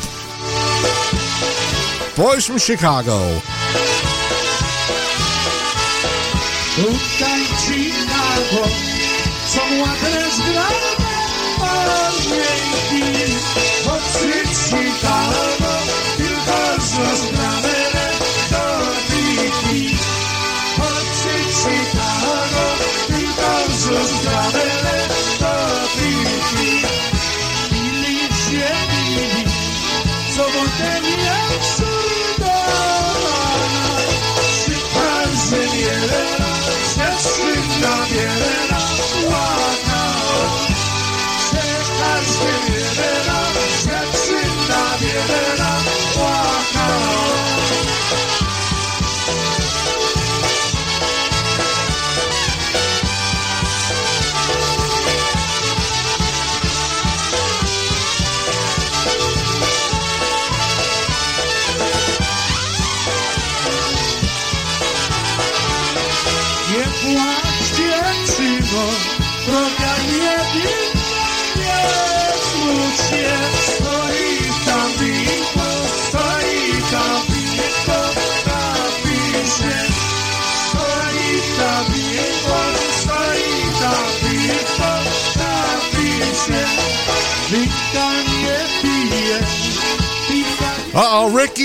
[2.16, 3.40] Boys from Chicago.
[14.68, 15.68] Chicago
[16.16, 17.63] tylko rozgrane
[45.14, 45.53] together.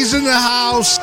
[0.09, 0.97] Ricky's in the house.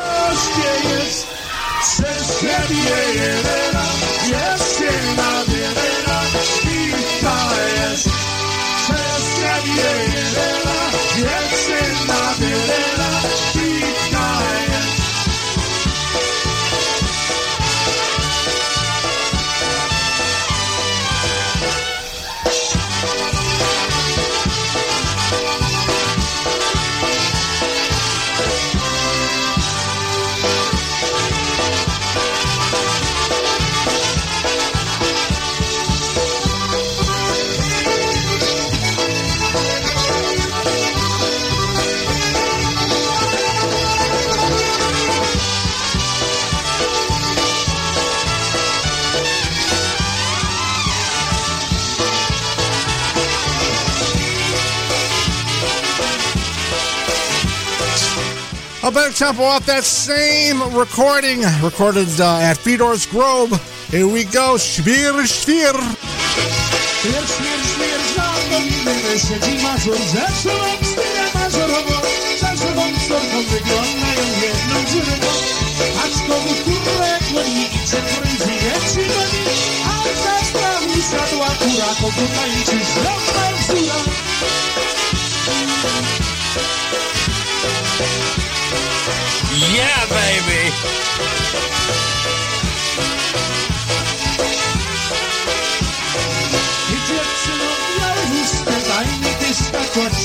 [59.16, 63.48] Tempo off that same recording, recorded uh, at Fedor's Grove.
[63.88, 65.72] Here we go, Szwir, Szwir.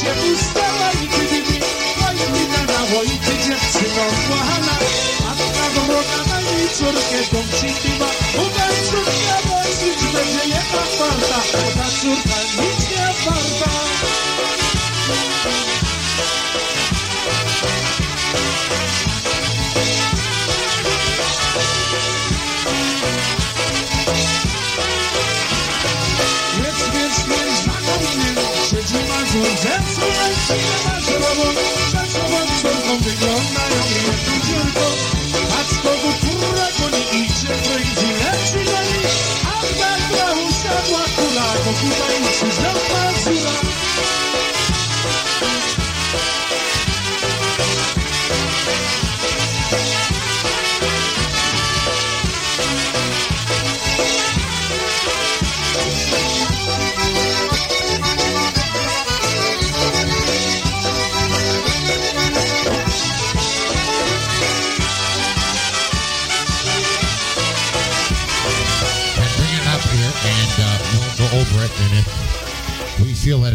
[0.02, 1.65] się ustała i gdyby
[2.02, 4.76] moja wina na wojty dziewczyno kochana,
[5.23, 8.10] matka do młoda na jej córkę dom przytyma,
[8.41, 8.45] u
[8.88, 11.40] córka moja będzie jedna kwarta,
[11.78, 12.70] ta córka nie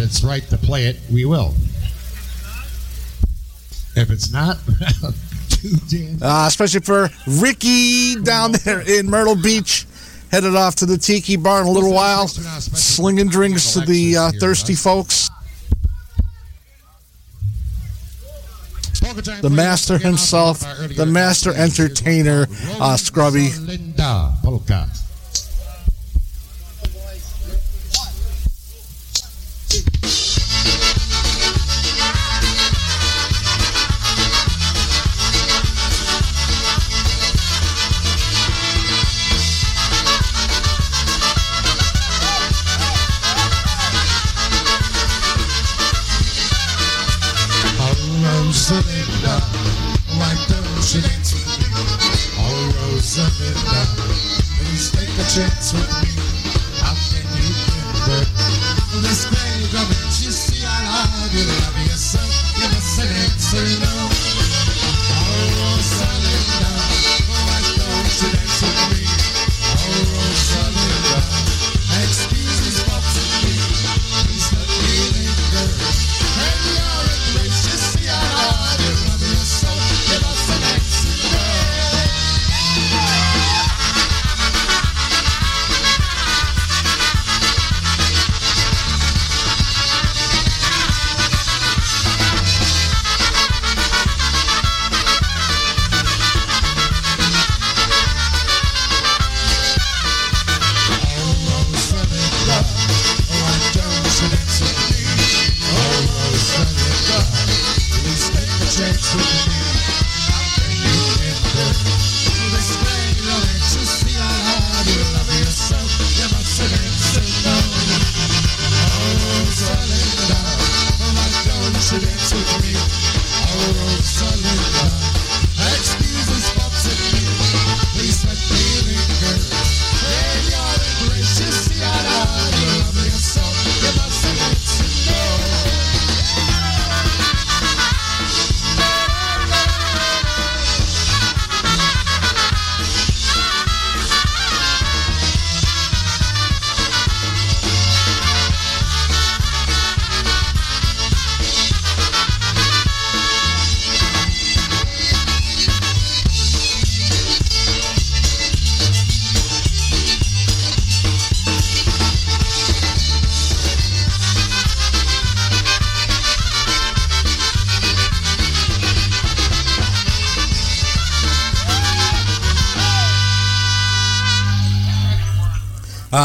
[0.07, 1.55] it's right to play it, we will.
[3.97, 4.59] If it's not.
[6.23, 9.85] Uh, especially for Ricky down there in Myrtle Beach.
[10.31, 14.31] Headed off to the Tiki Bar in a little while, slinging drinks to the uh,
[14.39, 15.29] thirsty folks.
[19.41, 22.47] The master himself, the master entertainer,
[22.81, 23.49] uh, Scrubby.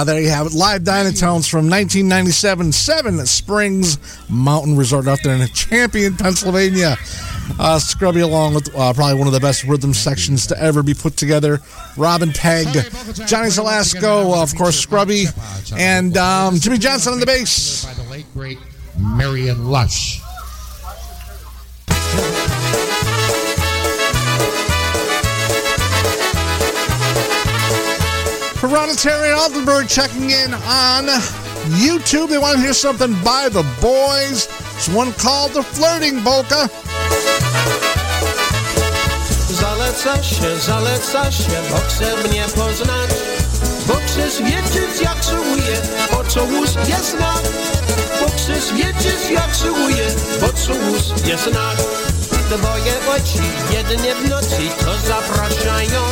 [0.02, 0.54] Uh, there you have it.
[0.54, 4.00] Live Dynatones from 1997, Seven Springs
[4.32, 6.98] Mountain Resort out there in Champion, Pennsylvania.
[7.60, 10.96] Uh, Scrubby, along with uh, probably one of the best rhythm sections to ever be
[10.96, 11.60] put together.
[11.98, 12.66] Robin Peg,
[13.28, 15.26] Johnny Zalasco, of course, Scrubby,
[15.78, 17.86] and um, Jimmy Johnson on the bass.
[17.86, 18.58] By the late, great
[18.98, 20.20] Marion Lush.
[28.62, 31.10] Piranha Terry Aldenberg checking in on
[31.82, 32.30] YouTube.
[32.30, 34.46] They want to hear something by the boys.
[34.78, 36.70] It's one called The Flirting Polka.
[39.50, 43.10] Zaleca się, zaleca się, mnie poznać
[43.88, 45.20] Bo chcesz wiedzieć jak
[46.28, 47.42] co ust jest znak
[48.20, 51.78] Bo chcesz wiedzieć jak co ust jest znak
[52.52, 53.44] Twoje oczy
[53.74, 56.11] jedynie w nocy to zapraszają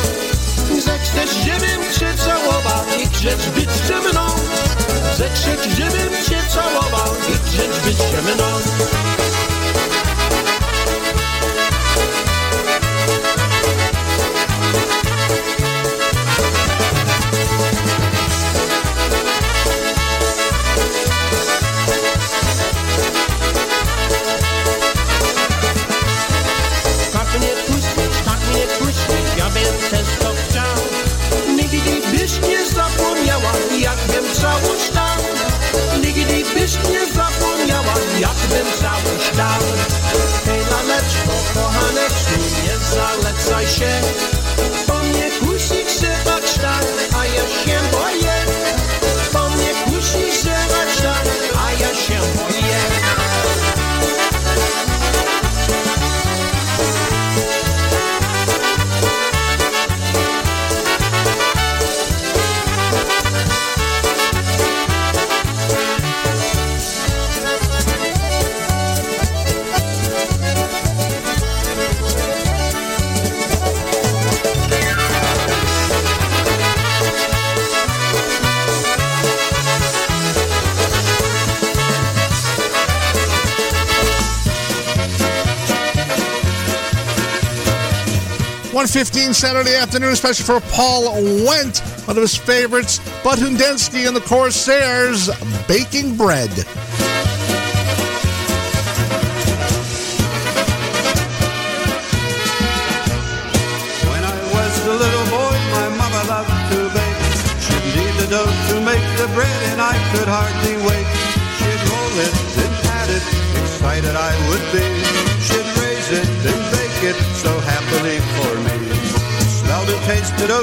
[88.92, 91.04] Fifteen Saturday afternoon, especially for Paul
[91.46, 95.30] Wendt, one of his favorites, Bud Hundenski and the Corsairs,
[95.68, 96.50] Baking Bread.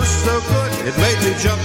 [0.05, 1.56] So good, it made me jump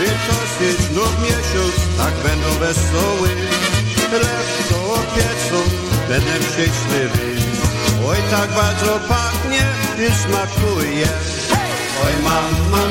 [0.00, 3.28] Wielkości znów miesiąc, tak będą wesoły.
[4.10, 5.58] Chleb to opiecą,
[6.08, 7.18] będę szczęśliwy.
[8.08, 9.66] Oj, tak bardzo pachnie
[9.98, 11.08] i smakuje.
[12.06, 12.83] Oj, mama,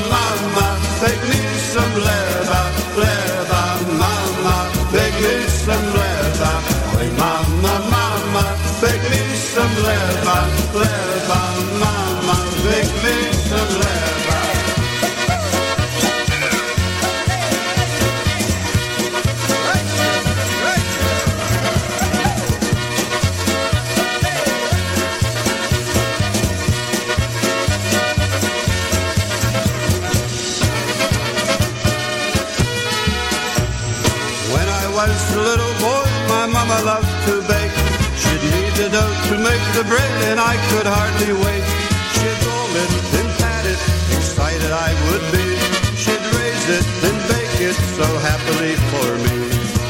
[44.74, 45.46] I would be.
[45.94, 49.36] She'd raise it, then bake it so happily for me.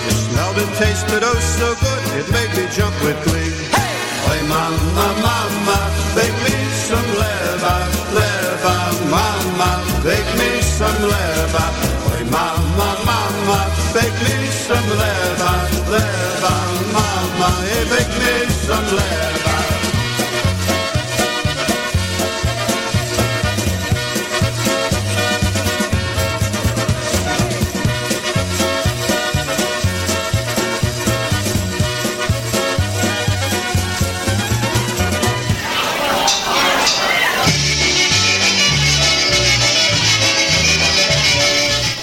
[0.08, 3.52] It smelled and tasted oh so good, it made me jump with glee.
[4.28, 5.78] Hey, mama, mama,
[6.12, 6.56] bake me
[6.88, 7.74] some leva,
[8.12, 8.76] leva,
[9.08, 9.70] mama,
[10.04, 11.64] bake me some leva.
[12.12, 13.58] Hey, mama, mama,
[13.96, 14.36] bake me
[14.68, 15.52] some leva,
[15.92, 16.54] leva,
[16.92, 18.34] mama, hey, bake me
[18.68, 19.83] some leva.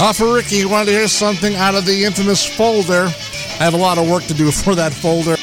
[0.03, 3.05] Uh, for Ricky, you wanted to hear something out of the infamous folder.
[3.05, 5.37] I have a lot of work to do for that folder.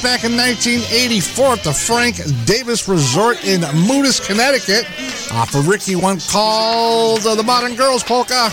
[0.00, 2.16] Back in 1984 at the Frank
[2.46, 4.86] Davis Resort in Moodus, Connecticut.
[5.32, 8.50] Of Ricky, one called the Modern Girls Polka.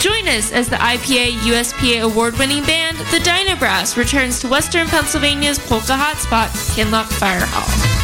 [0.00, 5.92] Join us as the IPA USPA award-winning band, the Dynabrass, returns to Western Pennsylvania's polka
[5.92, 7.98] hotspot, Kinloch Fire Hall.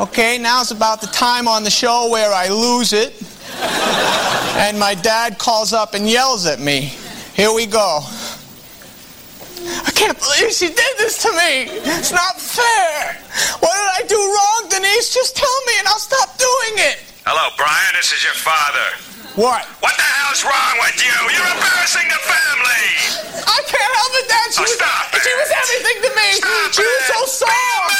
[0.00, 3.12] Okay, now's about the time on the show where I lose it.
[4.56, 6.92] and my dad calls up and yells at me.
[7.34, 8.00] Here we go.
[9.60, 11.68] I can't believe she did this to me.
[12.00, 13.16] It's not fair.
[13.60, 15.12] What did I do wrong, Denise?
[15.12, 16.98] Just tell me and I'll stop doing it.
[17.28, 17.92] Hello, Brian.
[17.96, 18.88] This is your father.
[19.36, 19.62] What?
[19.84, 21.12] What the hell's wrong with you?
[21.30, 22.88] You're embarrassing the family.
[23.46, 24.48] I can't help it, Dad.
[24.50, 26.28] She, Oh, was, stop she was everything to me.
[26.74, 27.94] she was so soft.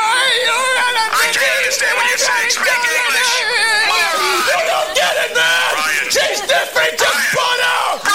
[0.00, 2.50] I can't understand what you're saying.
[2.54, 3.32] Speak English.
[3.42, 5.68] You don't get it, man.
[5.74, 6.06] Brian.
[6.08, 6.94] She's different.
[6.96, 8.09] Just out.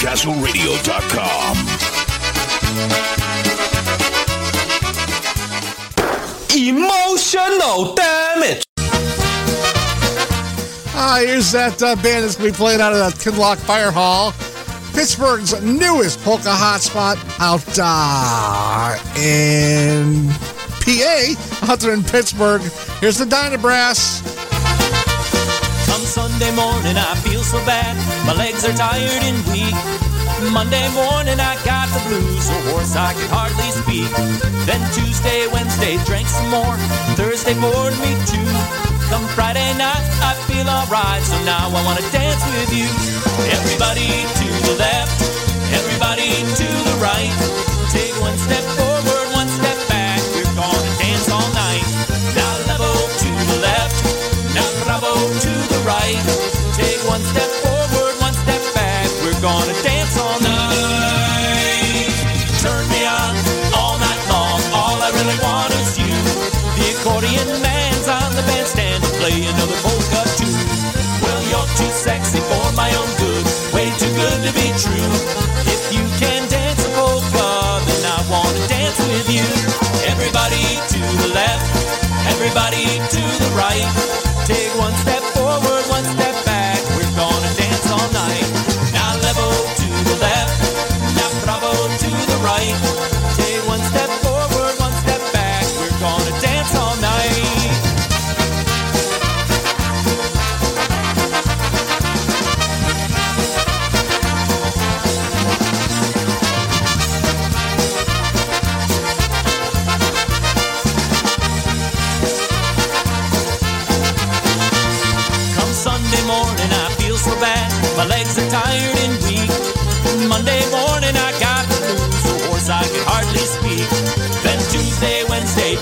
[0.00, 1.56] PolishNewcastleRadio.com.
[6.56, 8.62] Emotional damage.
[10.92, 13.90] Ah, here's that uh, band that's going to be playing out of the Kinloch Fire
[13.90, 14.32] Hall.
[14.94, 20.28] Pittsburgh's newest polka hotspot out uh, in
[20.80, 22.62] PA, out there in Pittsburgh.
[23.00, 24.49] Here's the Dynabrass.
[25.90, 27.98] Come Sunday morning, I feel so bad.
[28.24, 29.74] My legs are tired and weak.
[30.54, 34.06] Monday morning, I got the blues, so hoarse I could hardly speak.
[34.70, 36.78] Then Tuesday, Wednesday, drank some more.
[37.18, 38.50] Thursday bored me too.
[39.10, 42.86] Come Friday night, I feel alright, so now I wanna dance with you.
[43.50, 45.18] Everybody to the left,
[45.74, 47.34] everybody to the right.
[47.90, 48.89] Take one step forward,
[57.40, 59.08] step forward, one step back.
[59.24, 62.12] We're gonna dance all night.
[62.60, 63.32] Turn me on
[63.72, 64.60] all night long.
[64.76, 66.12] All I really want is you.
[66.76, 70.68] The accordion man's on the bandstand to play another polka tune.
[71.24, 73.44] Well, you're too sexy for my own good.
[73.72, 75.12] Way too good to be true.
[75.64, 77.48] If you can dance a polka,
[77.88, 79.48] then I wanna dance with you.
[80.12, 81.72] Everybody to the left,
[82.28, 84.29] everybody to the right.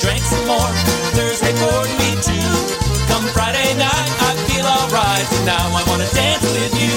[0.00, 0.72] Drank some more.
[1.14, 2.50] Thursday bored me too.
[3.10, 6.94] Come Friday night, I feel alright, now I wanna dance with you.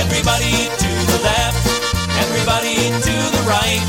[0.00, 1.60] Everybody to the left,
[2.24, 3.82] everybody to the right.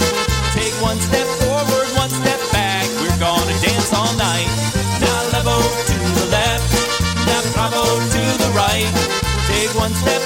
[0.53, 2.85] Take one step forward, one step back.
[2.99, 4.49] We're gonna dance all night.
[4.99, 6.69] Now level to the left,
[7.27, 8.91] now bravo to the right.
[9.47, 10.20] Take one step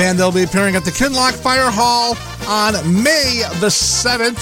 [0.00, 2.16] band they'll be appearing at the Kinloch Fire Hall
[2.48, 2.72] on
[3.02, 4.38] May the 7th.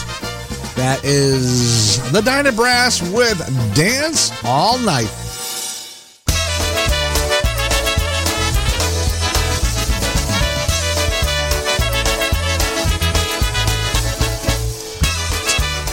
[0.77, 3.39] That is the Dynabrass with
[3.75, 5.11] Dance All Night.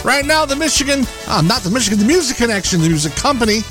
[0.06, 3.62] Right now, the Michigan, uh, not the Michigan, the Music Connection, the music company.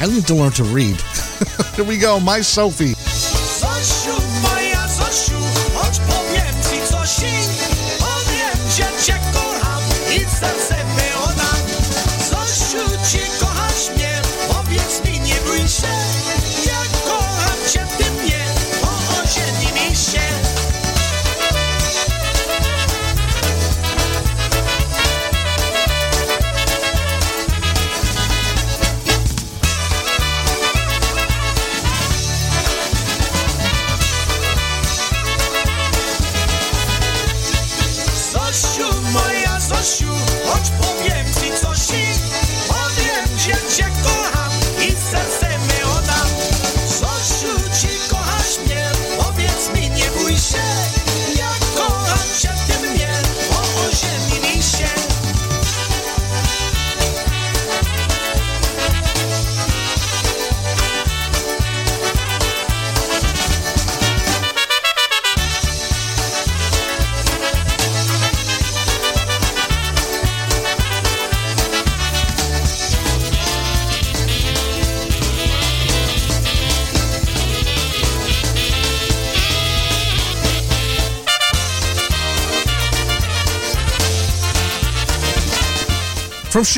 [0.00, 1.00] I need to learn to read.
[1.76, 2.95] Here we go, my Sophie.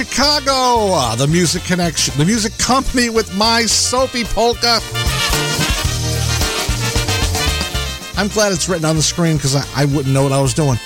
[0.05, 4.79] Chicago, uh, the Music Connection, the music company with my Soapy Polka.
[8.17, 10.55] I'm glad it's written on the screen because I, I wouldn't know what I was
[10.55, 10.79] doing.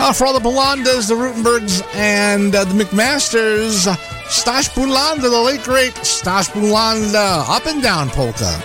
[0.00, 3.94] Uh, for all the Belandas, the Rutenbergs, and uh, the McMasters, uh,
[4.28, 8.60] Stash Bulanda, the late great Stash Bulanda, up and down polka.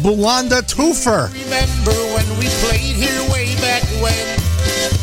[0.00, 1.28] Bulanda Twofer.
[1.28, 4.16] Remember when we played here way back when?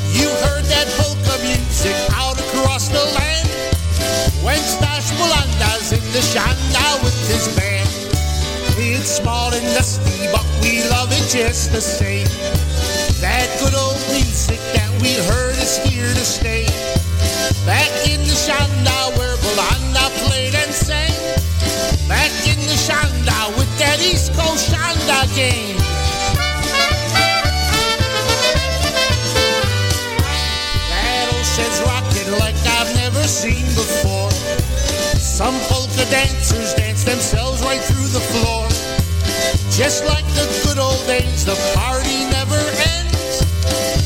[0.10, 3.45] You heard that polka music out across the land.
[4.41, 7.86] When Stash Bulanda's in the Shana with his band.
[8.80, 12.26] It's small and dusty, but we love it just the same.
[13.22, 16.65] That good old music that we heard is here to stay.
[17.69, 21.16] Back in the Shanda where Bulanda played and sang.
[22.07, 25.75] Back in the Shanda with that East Coast Shanda game.
[30.88, 34.31] That ocean's rocking like I've never seen before.
[35.19, 38.63] Some polka dancers dance themselves right through the floor.
[39.75, 42.55] Just like the good old days, the party never
[42.95, 43.43] ends.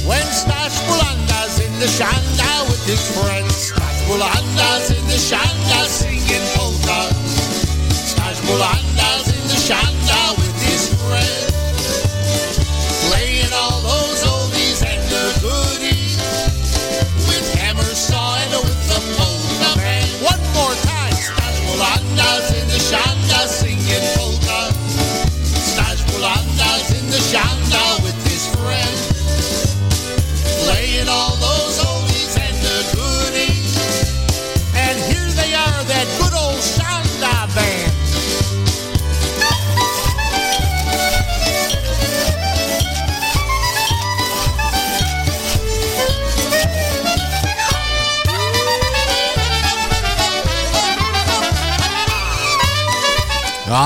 [0.09, 3.69] When Stash Bulanda's in the Shanda with his friends.
[3.69, 6.80] Stash Bulanda's in the Shanda singing polka.
[8.51, 10.00] Stash Bulanda's in the Shanda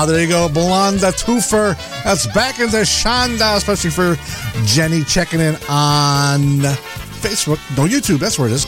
[0.06, 0.48] there you go.
[0.48, 1.76] Bulanda Twofer.
[2.04, 4.16] That's back into Shanda, especially for
[4.64, 6.40] Jenny checking in on
[7.20, 7.58] Facebook.
[7.76, 8.18] No, YouTube.
[8.18, 8.66] That's where it is.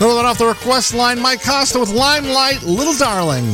[0.00, 1.20] One off the request line.
[1.20, 3.46] Mike Costa with Limelight, Little Darling.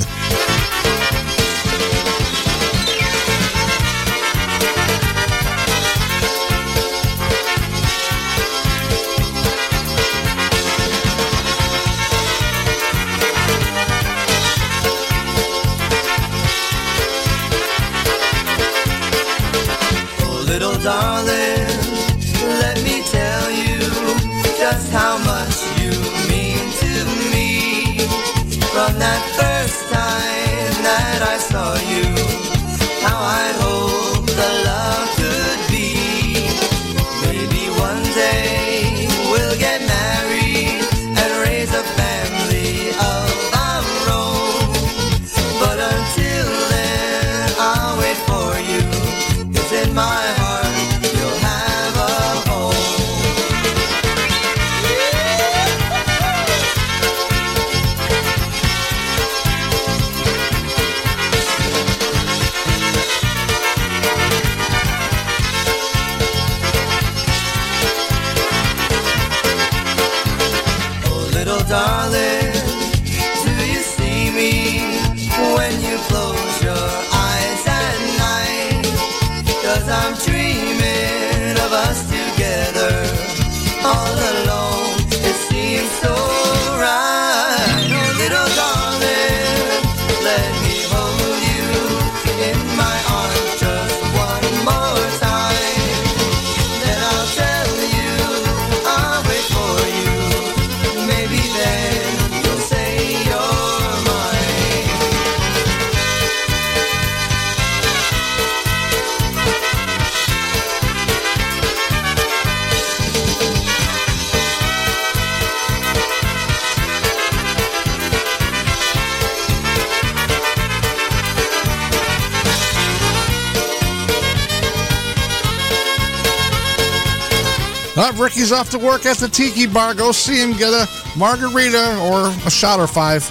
[128.49, 129.93] Ricky's off to work at the Tiki Bar.
[129.93, 130.89] Go see him get a
[131.19, 133.23] margarita or a shot or five.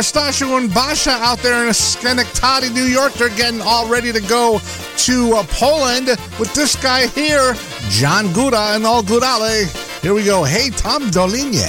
[0.00, 4.60] Stasio and Basha out there in Schenectady, New York, they're getting all ready to go
[4.98, 6.06] to uh, Poland
[6.38, 7.54] with this guy here,
[7.90, 9.68] John Gora and all Gorale.
[10.00, 10.44] Here we go.
[10.44, 11.68] Hey, Tom Dolinie.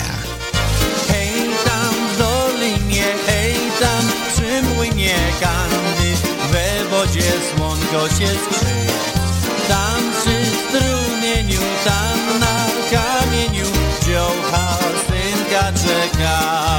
[1.10, 1.54] Hej
[9.68, 12.56] tam przy strumieniu, tam na
[12.92, 13.66] kamieniu
[15.08, 16.73] synka czekała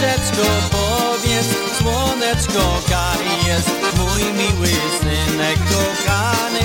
[0.00, 1.46] Rzeczko, powiedz
[1.78, 4.68] słoneczko Kaj jest mój miły
[5.00, 6.60] synek kochany.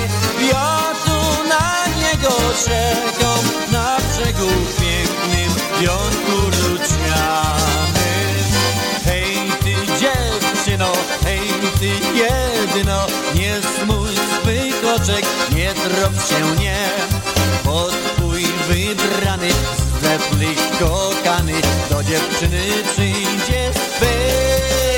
[0.52, 2.34] Ja tu na niego
[2.64, 4.48] czekam Na brzegu
[4.80, 5.50] pięknym
[5.80, 7.96] jąku rucianym
[9.04, 10.92] Hej ty dziewczyno,
[11.24, 11.40] hej
[11.80, 14.08] ty jedyno Nie smuj
[14.42, 15.26] swych oczek,
[15.56, 16.88] nie trop się nie
[17.64, 19.48] Bo twój wybrany
[20.06, 21.52] Herzlich kochany,
[21.90, 22.62] do dziewczyny
[22.92, 24.95] przyjdzie swej.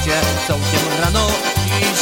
[0.00, 1.26] Przy młocie Całkiem rano
[1.66, 1.96] i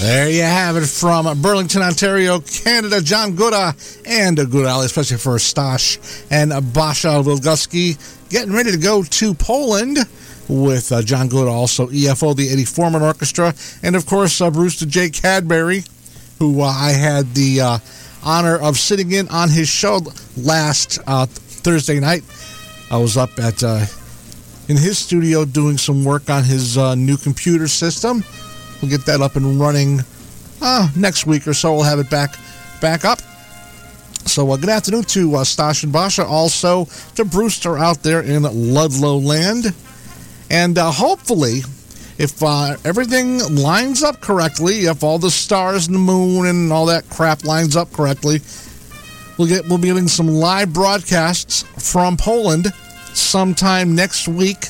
[0.00, 3.00] There you have it from Burlington, Ontario, Canada.
[3.02, 3.74] John Gora
[4.06, 5.98] and a Gorale, especially for Stash
[6.30, 7.98] and Basha Wilguski,
[8.30, 9.98] getting ready to go to Poland
[10.48, 14.86] with uh, John Gora, also EFO, the Eddie Foreman Orchestra, and of course uh, Brewster
[14.86, 15.10] J.
[15.10, 15.84] Cadbury,
[16.38, 17.78] who uh, I had the uh,
[18.24, 20.00] honor of sitting in on his show
[20.36, 22.22] last uh, Thursday night.
[22.90, 23.84] I was up at uh,
[24.68, 28.24] in his studio doing some work on his uh, new computer system.
[28.80, 30.00] We'll get that up and running
[30.96, 31.72] next week or so.
[31.74, 32.36] We'll have it back
[32.80, 33.20] back up.
[34.26, 38.42] So uh, good afternoon to uh, Stash and Basha, also to Brewster out there in
[38.42, 39.72] Ludlow Land.
[40.50, 41.60] And uh, hopefully,
[42.18, 46.86] if uh, everything lines up correctly, if all the stars and the moon and all
[46.86, 48.40] that crap lines up correctly,
[49.38, 52.72] we'll get we'll be getting some live broadcasts from Poland
[53.14, 54.66] sometime next week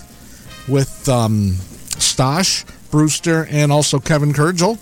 [0.68, 1.52] with um,
[1.98, 4.78] Stash, Brewster, and also Kevin Kurgel,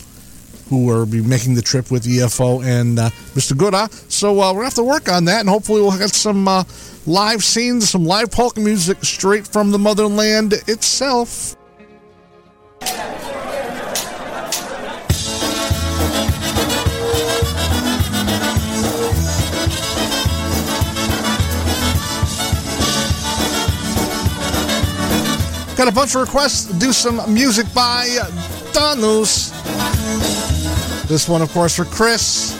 [0.68, 3.56] who will be making the trip with EFO and uh, Mr.
[3.56, 3.88] Gora.
[4.08, 6.48] So uh, we're going to have to work on that, and hopefully we'll get some
[6.48, 6.64] uh,
[7.06, 11.56] live scenes, some live polka music straight from the motherland itself.
[25.76, 28.06] Got a bunch of requests to do some music by
[28.72, 29.52] Danus.
[31.06, 32.54] This one, of course, for Chris.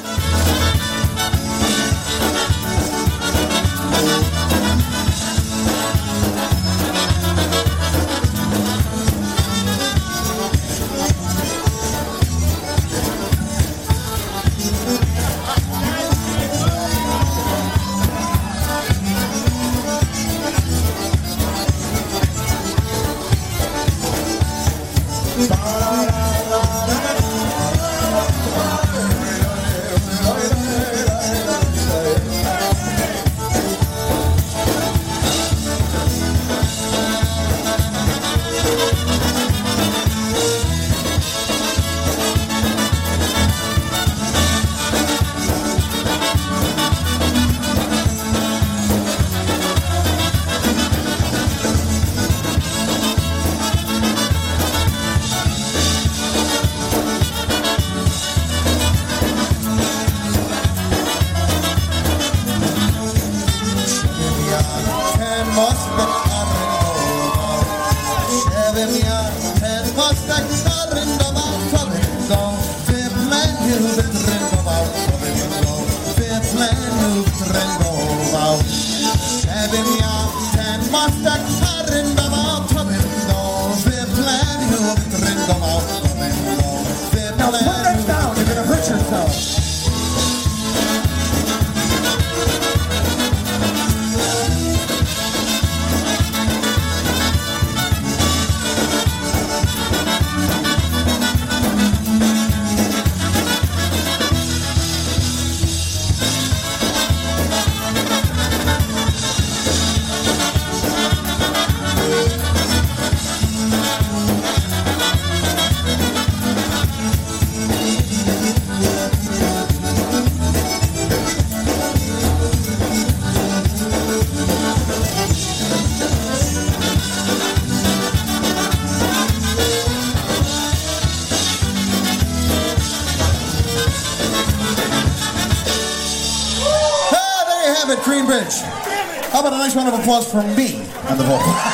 [140.15, 140.77] Applause for me
[141.11, 141.53] on the vocal?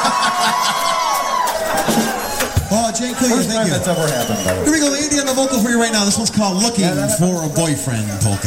[2.72, 3.72] Oh, Jane Clear, First thank you.
[3.74, 4.64] that's ever happened, by the way.
[4.66, 6.04] Here we go, Andy on the vocal for you right now.
[6.04, 6.86] This one's called Looking
[7.18, 8.46] for a Boyfriend Polka.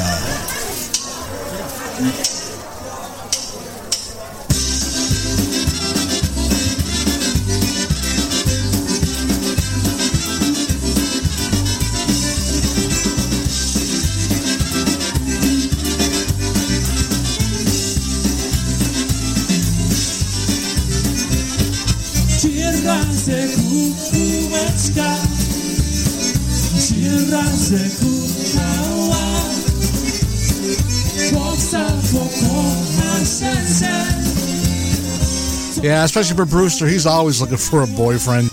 [35.82, 38.50] Yeah, especially for Brewster, he's always looking for a boyfriend.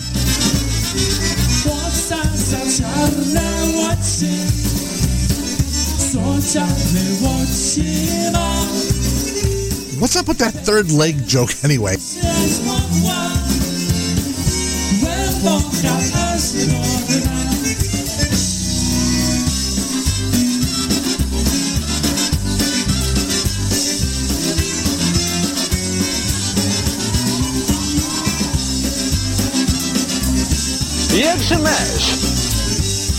[10.00, 11.96] What's up with that third leg joke anyway?
[32.00, 33.10] też.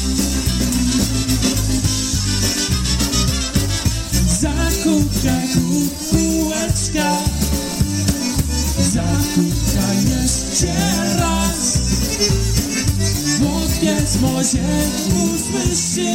[4.41, 7.17] Zakupka kukułeczka
[8.93, 10.73] Zakupka jeszcze
[11.19, 11.77] raz.
[13.39, 14.67] Bo pies może
[15.23, 16.11] usłyszy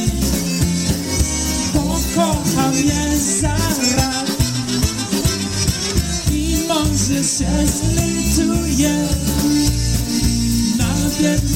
[1.73, 4.31] Pokocha mnie zaraz.
[6.33, 8.95] I może się zlituje
[10.79, 11.56] Na biedny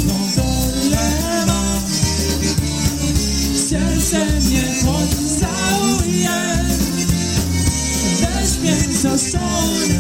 [9.61, 9.99] za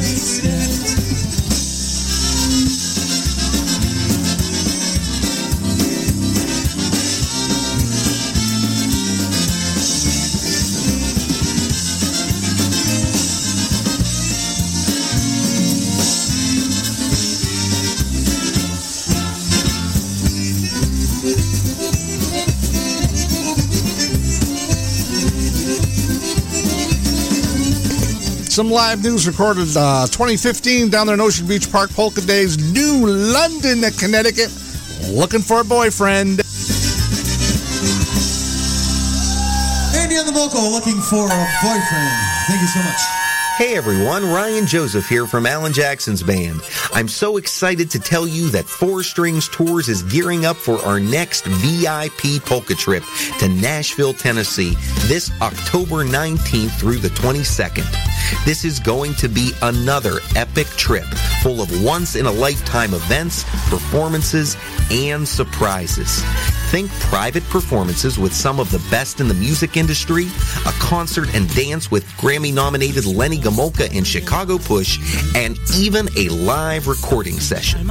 [28.60, 33.06] Some live news recorded uh, 2015 down there in Ocean Beach Park Polka Days, New
[33.06, 34.52] London, Connecticut.
[35.08, 36.42] Looking for a boyfriend.
[39.96, 42.12] Andy on the vocal, looking for a boyfriend.
[42.48, 43.00] Thank you so much.
[43.56, 46.60] Hey everyone, Ryan Joseph here from Alan Jackson's band.
[46.92, 51.00] I'm so excited to tell you that Four Strings Tours is gearing up for our
[51.00, 53.04] next VIP polka trip
[53.38, 54.74] to Nashville, Tennessee
[55.08, 57.99] this October 19th through the 22nd.
[58.44, 61.06] This is going to be another epic trip
[61.42, 64.56] full of once in a lifetime events, performances,
[64.90, 66.22] and surprises.
[66.70, 70.26] Think private performances with some of the best in the music industry,
[70.66, 76.28] a concert and dance with Grammy nominated Lenny Gomulka and Chicago Push, and even a
[76.28, 77.84] live recording session.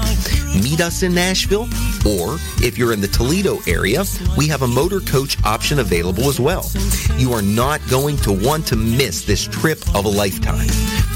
[0.64, 1.68] Meet us in Nashville,
[2.08, 4.06] or if you're in the Toledo area,
[4.38, 6.72] we have a motor coach option available as well.
[7.18, 10.70] You are not going to want to miss this trip of a lifetime.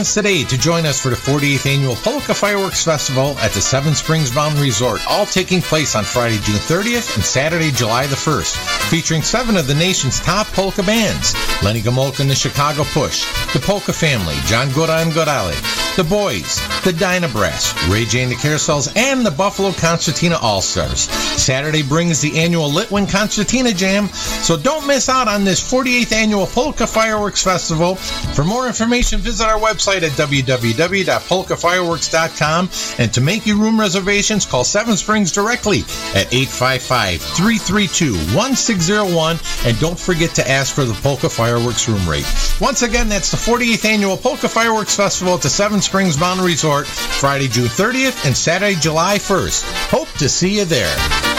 [0.00, 3.94] Plans today to join us for the 48th annual Polka Fireworks Festival at the Seven
[3.94, 8.56] Springs Mountain Resort, all taking place on Friday, June 30th and Saturday, July the 1st,
[8.88, 13.58] featuring seven of the nation's top polka bands Lenny Gomulka and the Chicago Push, the
[13.58, 15.54] Polka Family, John Gora and Gorale,
[15.96, 21.10] the Boys, the Dynabrass, Ray J and the Carousels, and the Buffalo Concertina All Stars.
[21.10, 26.46] Saturday brings the annual Litwin Concertina Jam, so don't miss out on this 48th annual
[26.46, 27.96] Polka Fireworks Festival.
[27.96, 32.70] For more information, visit our website at www.polkafireworks.com.
[32.98, 35.80] And to make your room reservations, call Seven Springs directly
[36.14, 39.38] at 855 332 1601.
[39.66, 42.26] And don't forget to ask for the Polka Fireworks room rate.
[42.60, 46.86] Once again, that's the 48th annual Polka Fireworks Festival at the Seven Springs Mountain Resort,
[46.86, 49.90] Friday, June 30th and Saturday, July 1st.
[49.90, 51.29] Hope to see you there.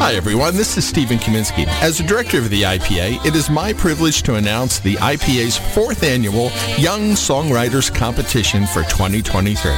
[0.00, 0.56] Hi, everyone.
[0.56, 1.66] This is Stephen Kaminsky.
[1.82, 6.02] As the director of the IPA, it is my privilege to announce the IPA's fourth
[6.02, 9.72] annual Young Songwriters Competition for 2023.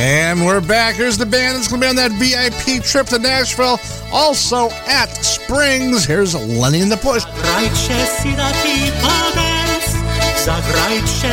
[0.00, 0.94] And we're back.
[0.94, 3.78] Here's the band that's going to be on that VIP trip to Nashville.
[4.10, 6.06] Also at Springs.
[6.06, 7.24] Here's Lenny and the Push.
[10.44, 11.30] Zagrajcie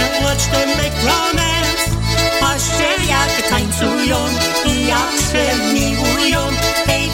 [2.39, 4.18] Patrzcie jak tańcują
[4.65, 6.39] i jak się miłują,
[6.85, 7.10] hej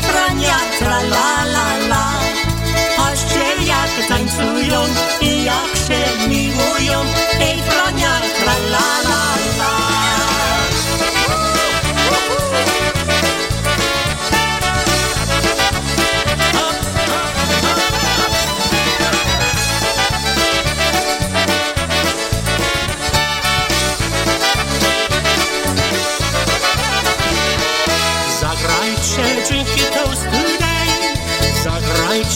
[0.79, 2.05] tra la la la.
[2.97, 4.81] Patrzcie jak tańcują
[5.21, 7.05] i jak się miłują,
[7.39, 9.12] hej tra la la.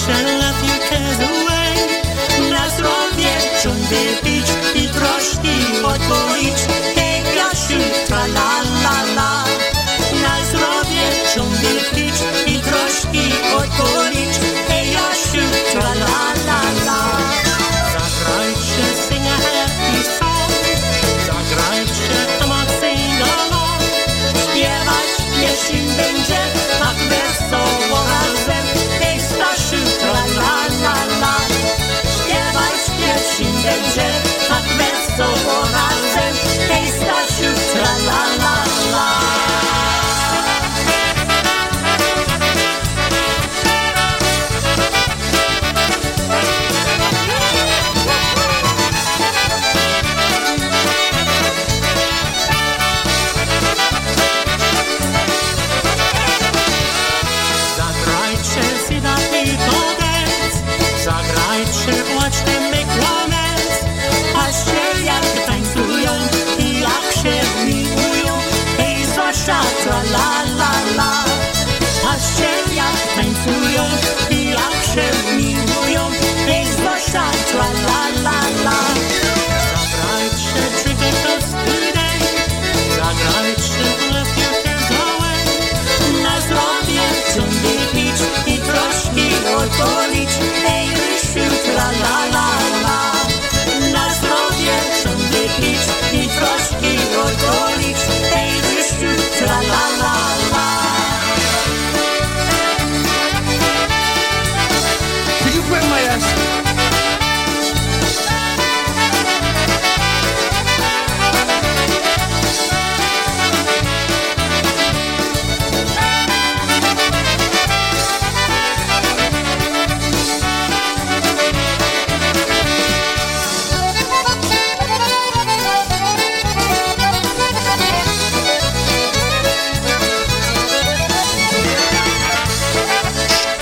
[0.07, 0.75] Zagrajcie let you
[1.21, 1.75] away
[2.51, 3.29] Na zdrowie
[4.23, 6.36] pić i troszki odpolić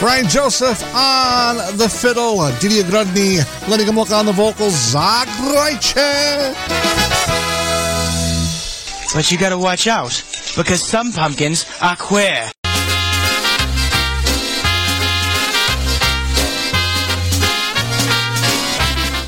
[0.05, 6.53] Ryan Joseph on the fiddle, uh, Didier Grudny, Lenny Gomulka on the vocals, Zagrajce.
[9.15, 10.23] But you gotta watch out,
[10.55, 12.51] because some pumpkins are queer.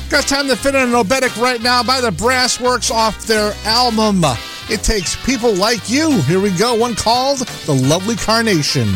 [0.08, 3.52] Got time to fit in an oberek right now by the Brass Works off their
[3.64, 4.22] album.
[4.70, 6.20] It takes people like you.
[6.22, 6.76] Here we go.
[6.76, 8.88] One called The Lovely Carnation.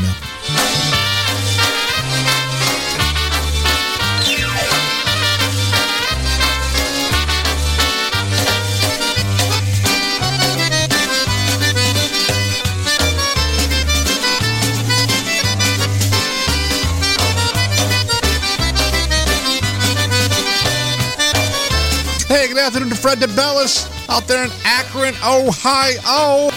[22.54, 26.50] Good afternoon to Fred DeBellis out there in Akron, Ohio.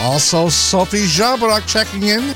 [0.00, 2.34] Also, Sophie Jabrak checking in.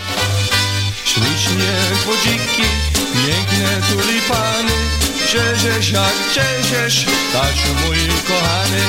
[3.13, 5.02] Piękne tulipany
[5.33, 7.97] Cieszysiak, cieszysz, Tasiu mój
[8.29, 8.83] kochany.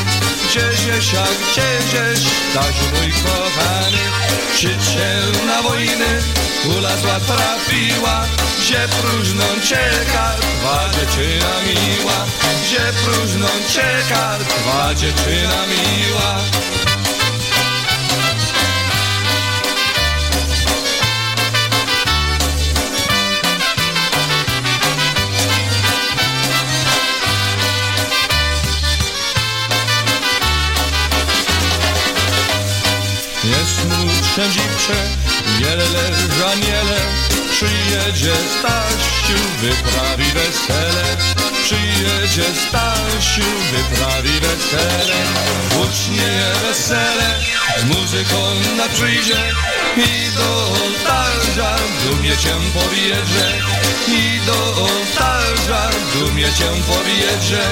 [0.52, 3.98] Cieszysiak, cieszysz, Tasiu mój kochany.
[4.54, 5.12] Krzycz się
[5.48, 6.22] na wojny,
[6.64, 8.26] kula zła trafiła.
[8.60, 12.26] Gdzie próżną czeka, dwa dziewczyna miła.
[12.64, 16.40] Gdzie próżną czeka, dwa dziewczyna miła.
[34.38, 34.94] Młodsze dziwcze,
[35.60, 35.86] wiele
[36.40, 37.00] żaniele
[37.52, 41.18] Przyjedzie Stasiu, wyprawi wesele.
[41.64, 43.42] Przyjedzie Stasiu,
[43.72, 45.16] wyprawi wesele.
[45.84, 47.40] Ucznie wesele,
[47.80, 48.38] z muzyką
[48.78, 49.38] na przyjdzie.
[49.98, 53.54] I do ołtarza dumie cię powiedzie
[54.08, 57.64] I do ołtarza dumie cię powiedzie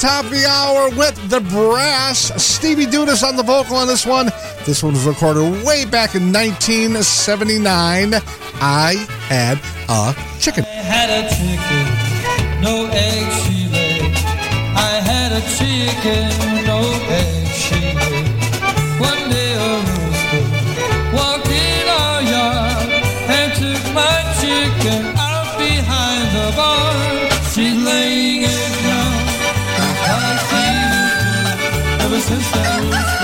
[0.00, 2.32] top of the hour with the brass.
[2.42, 4.30] Stevie Dudas on the vocal on this one.
[4.64, 8.14] This one was recorded way back in 1979.
[8.62, 8.94] I
[9.28, 9.58] had
[9.90, 10.64] a chicken.
[10.64, 14.16] I had a chicken, no egg she laid.
[14.74, 17.39] I had a chicken, no egg
[32.42, 33.19] to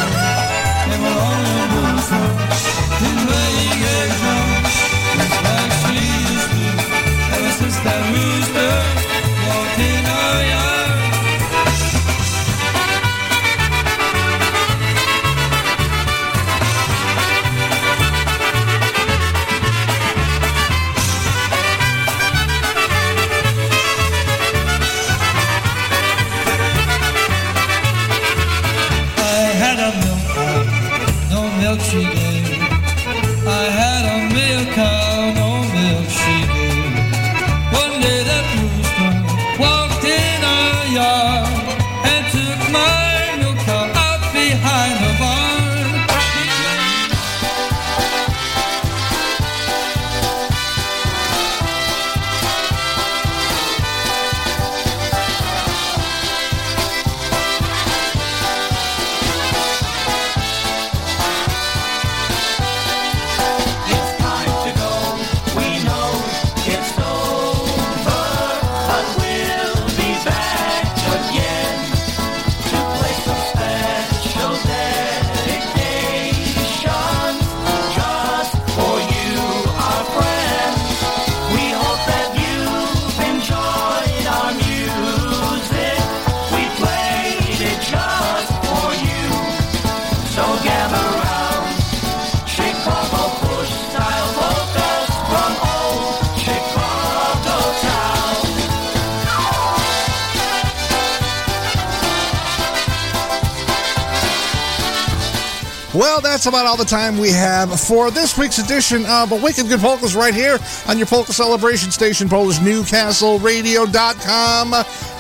[106.47, 109.81] that's about all the time we have for this week's edition of A Wicked Good
[109.81, 114.73] Polkas right here on your Polka Celebration Station, PolishNewcastleRadio.com,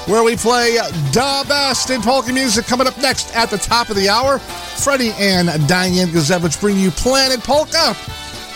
[0.08, 2.66] where we play the best in polka music.
[2.66, 6.92] Coming up next at the top of the hour, Freddie and Diane Gazevich bring you
[6.92, 7.96] Planet Polka.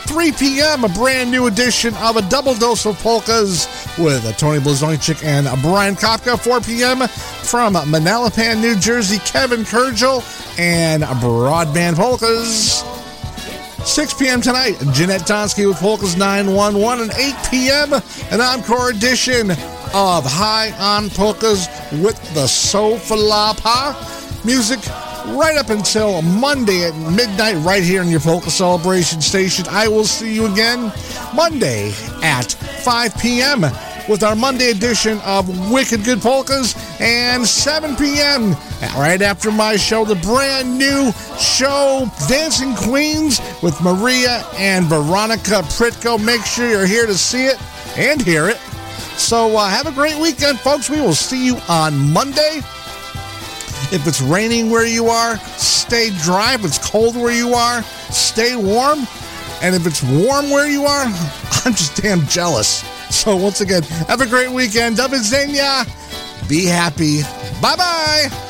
[0.07, 3.67] 3 p.m., a brand new edition of a double dose of polkas
[3.99, 6.39] with Tony Blazonczyk and Brian Kopka.
[6.39, 7.09] 4 p.m.
[7.09, 10.23] from Manalapan, New Jersey, Kevin Kurgel
[10.59, 12.83] and Broadband Polkas.
[13.85, 14.41] 6 p.m.
[14.41, 17.93] tonight, Jeanette Tonsky with Polkas 911, and 8 p.m.,
[18.31, 23.97] an encore edition of High on Polkas with the Sofalapa.
[24.45, 24.79] Music
[25.37, 29.67] right up until Monday at midnight, right here in your Polka Celebration Station.
[29.69, 30.93] I will see you again
[31.35, 33.63] Monday at 5 p.m.
[34.09, 38.55] with our Monday edition of Wicked Good Polkas, and 7 p.m.
[38.97, 46.23] right after my show, the brand new show Dancing Queens with Maria and Veronica Pritko.
[46.23, 47.59] Make sure you're here to see it
[47.99, 48.57] and hear it.
[49.17, 50.89] So uh, have a great weekend, folks.
[50.89, 52.61] We will see you on Monday.
[53.93, 56.55] If it's raining where you are, stay dry.
[56.55, 59.01] If it's cold where you are, stay warm.
[59.63, 61.05] And if it's warm where you are,
[61.65, 62.83] I'm just damn jealous.
[63.15, 64.97] So once again, have a great weekend.
[64.97, 65.87] Zenia.
[66.49, 67.23] Be happy.
[67.61, 68.50] Bye bye.